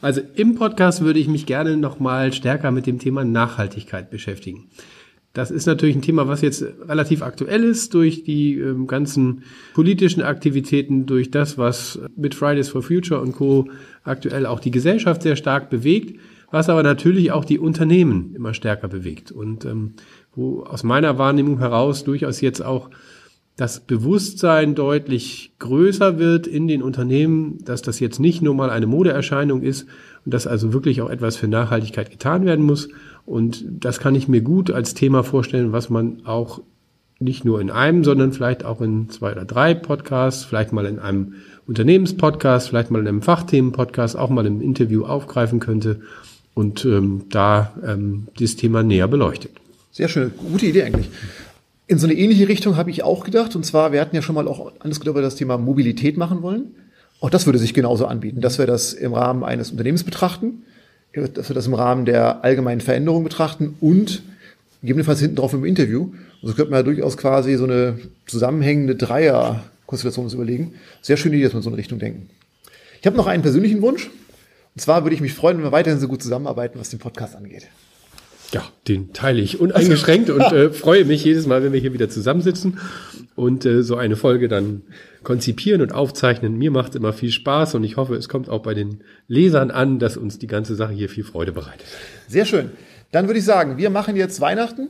Also 0.03 0.21
im 0.35 0.55
Podcast 0.55 1.03
würde 1.03 1.19
ich 1.19 1.29
mich 1.29 1.47
gerne 1.47 1.77
nochmal 1.77 2.33
stärker 2.33 2.71
mit 2.71 2.87
dem 2.87 2.99
Thema 2.99 3.25
Nachhaltigkeit 3.25 4.11
beschäftigen. 4.11 4.71
Das 5.33 5.53
ist 5.53 5.67
natürlich 5.67 5.95
ein 5.95 6.03
Thema, 6.03 6.27
was 6.27 6.41
jetzt 6.41 6.65
relativ 6.89 7.23
aktuell 7.23 7.63
ist 7.63 7.95
durch 7.95 8.25
die 8.25 8.59
ähm, 8.59 8.89
ganzen 8.89 9.45
politischen 9.75 10.23
Aktivitäten, 10.23 11.07
durch 11.07 11.31
das, 11.31 11.57
was 11.57 12.01
mit 12.17 12.35
Fridays 12.35 12.69
for 12.69 12.83
Future 12.83 13.21
und 13.21 13.33
Co. 13.33 13.69
aktuell 14.03 14.45
auch 14.45 14.59
die 14.59 14.73
Gesellschaft 14.73 15.23
sehr 15.23 15.37
stark 15.37 15.71
bewegt, 15.71 16.19
was 16.51 16.69
aber 16.69 16.83
natürlich 16.83 17.31
auch 17.31 17.45
die 17.45 17.61
Unternehmen 17.61 18.35
immer 18.35 18.55
stärker 18.55 18.89
bewegt 18.89 19.31
und 19.31 19.65
ähm, 19.65 19.93
wo 20.35 20.65
aus 20.65 20.83
meiner 20.83 21.17
Wahrnehmung 21.17 21.59
heraus 21.59 22.03
durchaus 22.03 22.41
jetzt 22.41 22.65
auch 22.65 22.91
das 23.61 23.81
Bewusstsein 23.81 24.75
deutlich 24.75 25.53
größer 25.59 26.19
wird 26.19 26.47
in 26.47 26.67
den 26.67 26.83
Unternehmen, 26.83 27.59
dass 27.63 27.83
das 27.83 28.01
jetzt 28.01 28.19
nicht 28.19 28.41
nur 28.41 28.55
mal 28.55 28.71
eine 28.71 28.87
Modeerscheinung 28.87 29.61
ist 29.61 29.87
und 30.25 30.33
dass 30.33 30.47
also 30.47 30.73
wirklich 30.73 31.03
auch 31.03 31.11
etwas 31.11 31.37
für 31.37 31.47
Nachhaltigkeit 31.47 32.11
getan 32.11 32.47
werden 32.47 32.65
muss. 32.65 32.89
Und 33.27 33.63
das 33.69 34.01
kann 34.01 34.15
ich 34.15 34.29
mir 34.29 34.41
gut 34.41 34.71
als 34.71 34.95
Thema 34.95 35.23
vorstellen, 35.25 35.73
was 35.73 35.91
man 35.91 36.25
auch 36.25 36.63
nicht 37.19 37.45
nur 37.45 37.61
in 37.61 37.71
einem, 37.71 38.03
sondern 38.03 38.33
vielleicht 38.33 38.65
auch 38.65 38.81
in 38.81 39.11
zwei 39.11 39.33
oder 39.33 39.45
drei 39.45 39.75
Podcasts, 39.75 40.43
vielleicht 40.43 40.73
mal 40.73 40.87
in 40.87 40.99
einem 40.99 41.35
Unternehmenspodcast, 41.67 42.71
vielleicht 42.71 42.91
mal 42.91 43.01
in 43.01 43.09
einem 43.09 43.21
Fachthemenpodcast, 43.21 44.17
auch 44.17 44.31
mal 44.31 44.47
im 44.47 44.63
Interview 44.63 45.05
aufgreifen 45.05 45.61
könnte 45.61 46.01
und 46.55 46.87
ähm, 46.87 47.27
da 47.29 47.75
ähm, 47.87 48.29
dieses 48.39 48.57
Thema 48.57 48.83
näher 48.83 49.07
beleuchtet. 49.07 49.53
Sehr 49.93 50.09
schön, 50.09 50.33
gute 50.51 50.65
Idee 50.65 50.85
eigentlich. 50.85 51.11
In 51.91 51.99
so 51.99 52.07
eine 52.07 52.15
ähnliche 52.15 52.47
Richtung 52.47 52.77
habe 52.77 52.89
ich 52.89 53.03
auch 53.03 53.25
gedacht. 53.25 53.57
Und 53.57 53.67
zwar, 53.67 53.91
wir 53.91 54.01
hatten 54.01 54.15
ja 54.15 54.23
schon 54.23 54.37
mal 54.37 54.47
auch 54.47 54.71
alles 54.79 54.99
über 54.99 55.21
das 55.21 55.35
Thema 55.35 55.59
Mobilität 55.59 56.17
machen 56.17 56.41
wollen. 56.41 56.77
Auch 57.19 57.31
das 57.31 57.47
würde 57.47 57.59
sich 57.59 57.75
genauso 57.75 58.07
anbieten, 58.07 58.41
dass 58.41 58.59
wir 58.59 58.67
das 58.69 58.93
im 58.93 59.13
Rahmen 59.13 59.43
eines 59.43 59.73
Unternehmens 59.73 60.05
betrachten, 60.05 60.63
dass 61.13 61.51
wir 61.51 61.55
das 61.55 61.67
im 61.67 61.75
Rahmen 61.75 62.05
der 62.05 62.45
allgemeinen 62.45 62.81
Veränderung 62.81 63.25
betrachten 63.25 63.75
und 63.81 64.23
gegebenenfalls 64.83 65.19
hinten 65.19 65.35
drauf 65.35 65.53
im 65.53 65.65
Interview. 65.65 66.13
Also 66.43 66.55
könnte 66.55 66.71
man 66.71 66.79
ja 66.79 66.85
durchaus 66.85 67.17
quasi 67.17 67.57
so 67.57 67.65
eine 67.65 67.99
zusammenhängende 68.25 68.95
Dreier-Konstellation 68.95 70.27
uns 70.27 70.35
überlegen. 70.35 70.75
Sehr 71.03 71.17
schöne 71.17 71.35
Idee, 71.35 71.47
dass 71.47 71.55
wir 71.55 71.59
in 71.59 71.65
so 71.65 71.71
eine 71.71 71.77
Richtung 71.77 71.99
denken. 71.99 72.31
Ich 73.01 73.07
habe 73.09 73.17
noch 73.17 73.27
einen 73.27 73.43
persönlichen 73.43 73.83
Wunsch. 73.83 74.09
Und 74.77 74.81
zwar 74.81 75.03
würde 75.05 75.17
ich 75.17 75.21
mich 75.21 75.35
freuen, 75.35 75.57
wenn 75.57 75.65
wir 75.65 75.73
weiterhin 75.73 75.99
so 75.99 76.07
gut 76.07 76.23
zusammenarbeiten, 76.23 76.79
was 76.79 76.91
den 76.91 77.01
Podcast 77.01 77.35
angeht. 77.35 77.67
Ja, 78.53 78.69
den 78.89 79.13
teile 79.13 79.41
ich 79.41 79.61
uneingeschränkt 79.61 80.29
und 80.31 80.41
äh, 80.41 80.71
freue 80.73 81.05
mich 81.05 81.25
jedes 81.25 81.47
Mal, 81.47 81.63
wenn 81.63 81.73
wir 81.73 81.81
hier 81.81 81.93
wieder 81.93 82.09
zusammensitzen 82.09 82.79
und 83.37 83.65
äh, 83.65 83.83
so 83.83 83.97
eine 83.97 84.17
Folge 84.17 84.49
dann 84.49 84.83
konzipieren 85.23 85.83
und 85.83 85.93
aufzeichnen. 85.93 86.59
Mir 86.59 86.71
macht 86.71 86.91
es 86.91 86.97
immer 86.97 87.13
viel 87.13 87.31
Spaß 87.31 87.75
und 87.77 87.85
ich 87.85 87.97
hoffe, 87.97 88.15
es 88.15 88.29
kommt 88.29 88.49
auch 88.49 88.63
bei 88.63 88.75
den 88.75 89.05
Lesern 89.29 89.71
an, 89.71 89.99
dass 89.99 90.17
uns 90.17 90.39
die 90.39 90.47
ganze 90.47 90.75
Sache 90.75 90.93
hier 90.93 91.09
viel 91.09 91.25
Freude 91.25 91.53
bereitet. 91.53 91.87
Sehr 92.27 92.45
schön. 92.45 92.71
Dann 93.13 93.27
würde 93.27 93.39
ich 93.39 93.45
sagen, 93.45 93.77
wir 93.77 93.91
machen 93.91 94.17
jetzt 94.17 94.41
Weihnachten. 94.41 94.89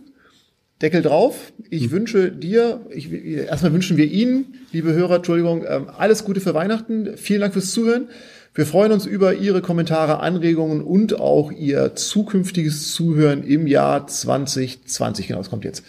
Deckel 0.83 1.03
drauf. 1.03 1.53
Ich 1.69 1.89
mhm. 1.89 1.91
wünsche 1.91 2.33
dir, 2.33 2.81
ich, 2.91 3.13
erstmal 3.13 3.73
wünschen 3.75 3.99
wir 3.99 4.07
Ihnen, 4.07 4.55
liebe 4.73 4.95
Hörer, 4.95 5.17
Entschuldigung, 5.17 5.65
ähm, 5.69 5.89
alles 5.95 6.25
Gute 6.25 6.41
für 6.41 6.55
Weihnachten. 6.55 7.17
Vielen 7.17 7.43
Dank 7.43 7.53
fürs 7.53 7.73
Zuhören. 7.73 8.09
Wir 8.53 8.67
freuen 8.67 8.91
uns 8.91 9.07
über 9.07 9.35
Ihre 9.35 9.63
Kommentare, 9.63 10.21
Anregungen 10.21 10.81
und 10.81 11.21
auch 11.21 11.53
Ihr 11.53 11.95
zukünftiges 11.95 12.93
Zuhören 12.93 13.45
im 13.45 13.69
Jahr 13.69 14.09
2020. 14.09 15.29
Genau, 15.29 15.39
das 15.39 15.51
kommt 15.51 15.65
jetzt. 15.65 15.85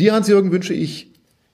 Dir, 0.00 0.14
Hans-Jürgen, 0.14 0.52
wünsche 0.52 0.72
ich 0.72 1.10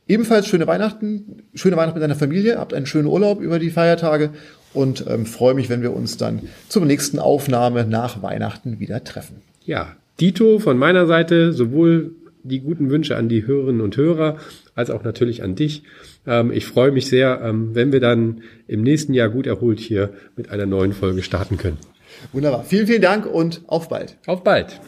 ebenfalls 0.06 0.46
schöne 0.46 0.68
Weihnachten, 0.68 1.42
schöne 1.54 1.76
Weihnachten 1.76 1.98
mit 1.98 2.04
deiner 2.04 2.14
Familie, 2.14 2.58
habt 2.58 2.72
einen 2.72 2.86
schönen 2.86 3.08
Urlaub 3.08 3.40
über 3.40 3.58
die 3.58 3.70
Feiertage 3.70 4.30
und 4.74 5.04
ähm, 5.08 5.26
freue 5.26 5.54
mich, 5.54 5.68
wenn 5.68 5.82
wir 5.82 5.92
uns 5.92 6.18
dann 6.18 6.42
zur 6.68 6.84
nächsten 6.84 7.18
Aufnahme 7.18 7.84
nach 7.84 8.22
Weihnachten 8.22 8.78
wieder 8.78 9.02
treffen. 9.02 9.42
Ja, 9.64 9.96
Dito 10.20 10.60
von 10.60 10.78
meiner 10.78 11.06
Seite, 11.06 11.52
sowohl 11.52 12.12
die 12.42 12.60
guten 12.60 12.90
Wünsche 12.90 13.16
an 13.16 13.28
die 13.28 13.46
Hörerinnen 13.46 13.80
und 13.80 13.96
Hörer 13.96 14.36
als 14.74 14.90
auch 14.90 15.04
natürlich 15.04 15.42
an 15.42 15.54
dich. 15.54 15.82
Ähm, 16.26 16.52
ich 16.52 16.66
freue 16.66 16.92
mich 16.92 17.06
sehr, 17.06 17.40
ähm, 17.42 17.74
wenn 17.74 17.92
wir 17.92 18.00
dann 18.00 18.42
im 18.66 18.82
nächsten 18.82 19.14
Jahr 19.14 19.28
gut 19.28 19.46
erholt 19.46 19.80
hier 19.80 20.10
mit 20.36 20.50
einer 20.50 20.66
neuen 20.66 20.92
Folge 20.92 21.22
starten 21.22 21.56
können. 21.56 21.78
Wunderbar. 22.32 22.64
Vielen, 22.64 22.86
vielen 22.86 23.02
Dank 23.02 23.26
und 23.26 23.62
auf 23.66 23.88
bald. 23.88 24.16
Auf 24.26 24.42
bald. 24.42 24.80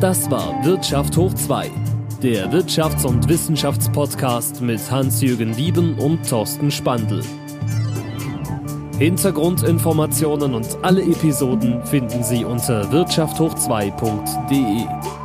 Das 0.00 0.30
war 0.30 0.64
Wirtschaft 0.64 1.16
hoch 1.16 1.34
2, 1.34 1.70
der 2.22 2.50
Wirtschafts- 2.50 3.06
und 3.06 3.28
Wissenschaftspodcast 3.28 4.62
mit 4.62 4.90
Hans-Jürgen 4.90 5.56
Wieben 5.56 5.98
und 5.98 6.28
Thorsten 6.28 6.70
Spandl. 6.70 7.20
Hintergrundinformationen 9.00 10.54
und 10.54 10.78
alle 10.82 11.02
Episoden 11.02 11.82
finden 11.86 12.22
Sie 12.22 12.44
unter 12.44 12.92
wirtschafthoch2.de. 12.92 15.19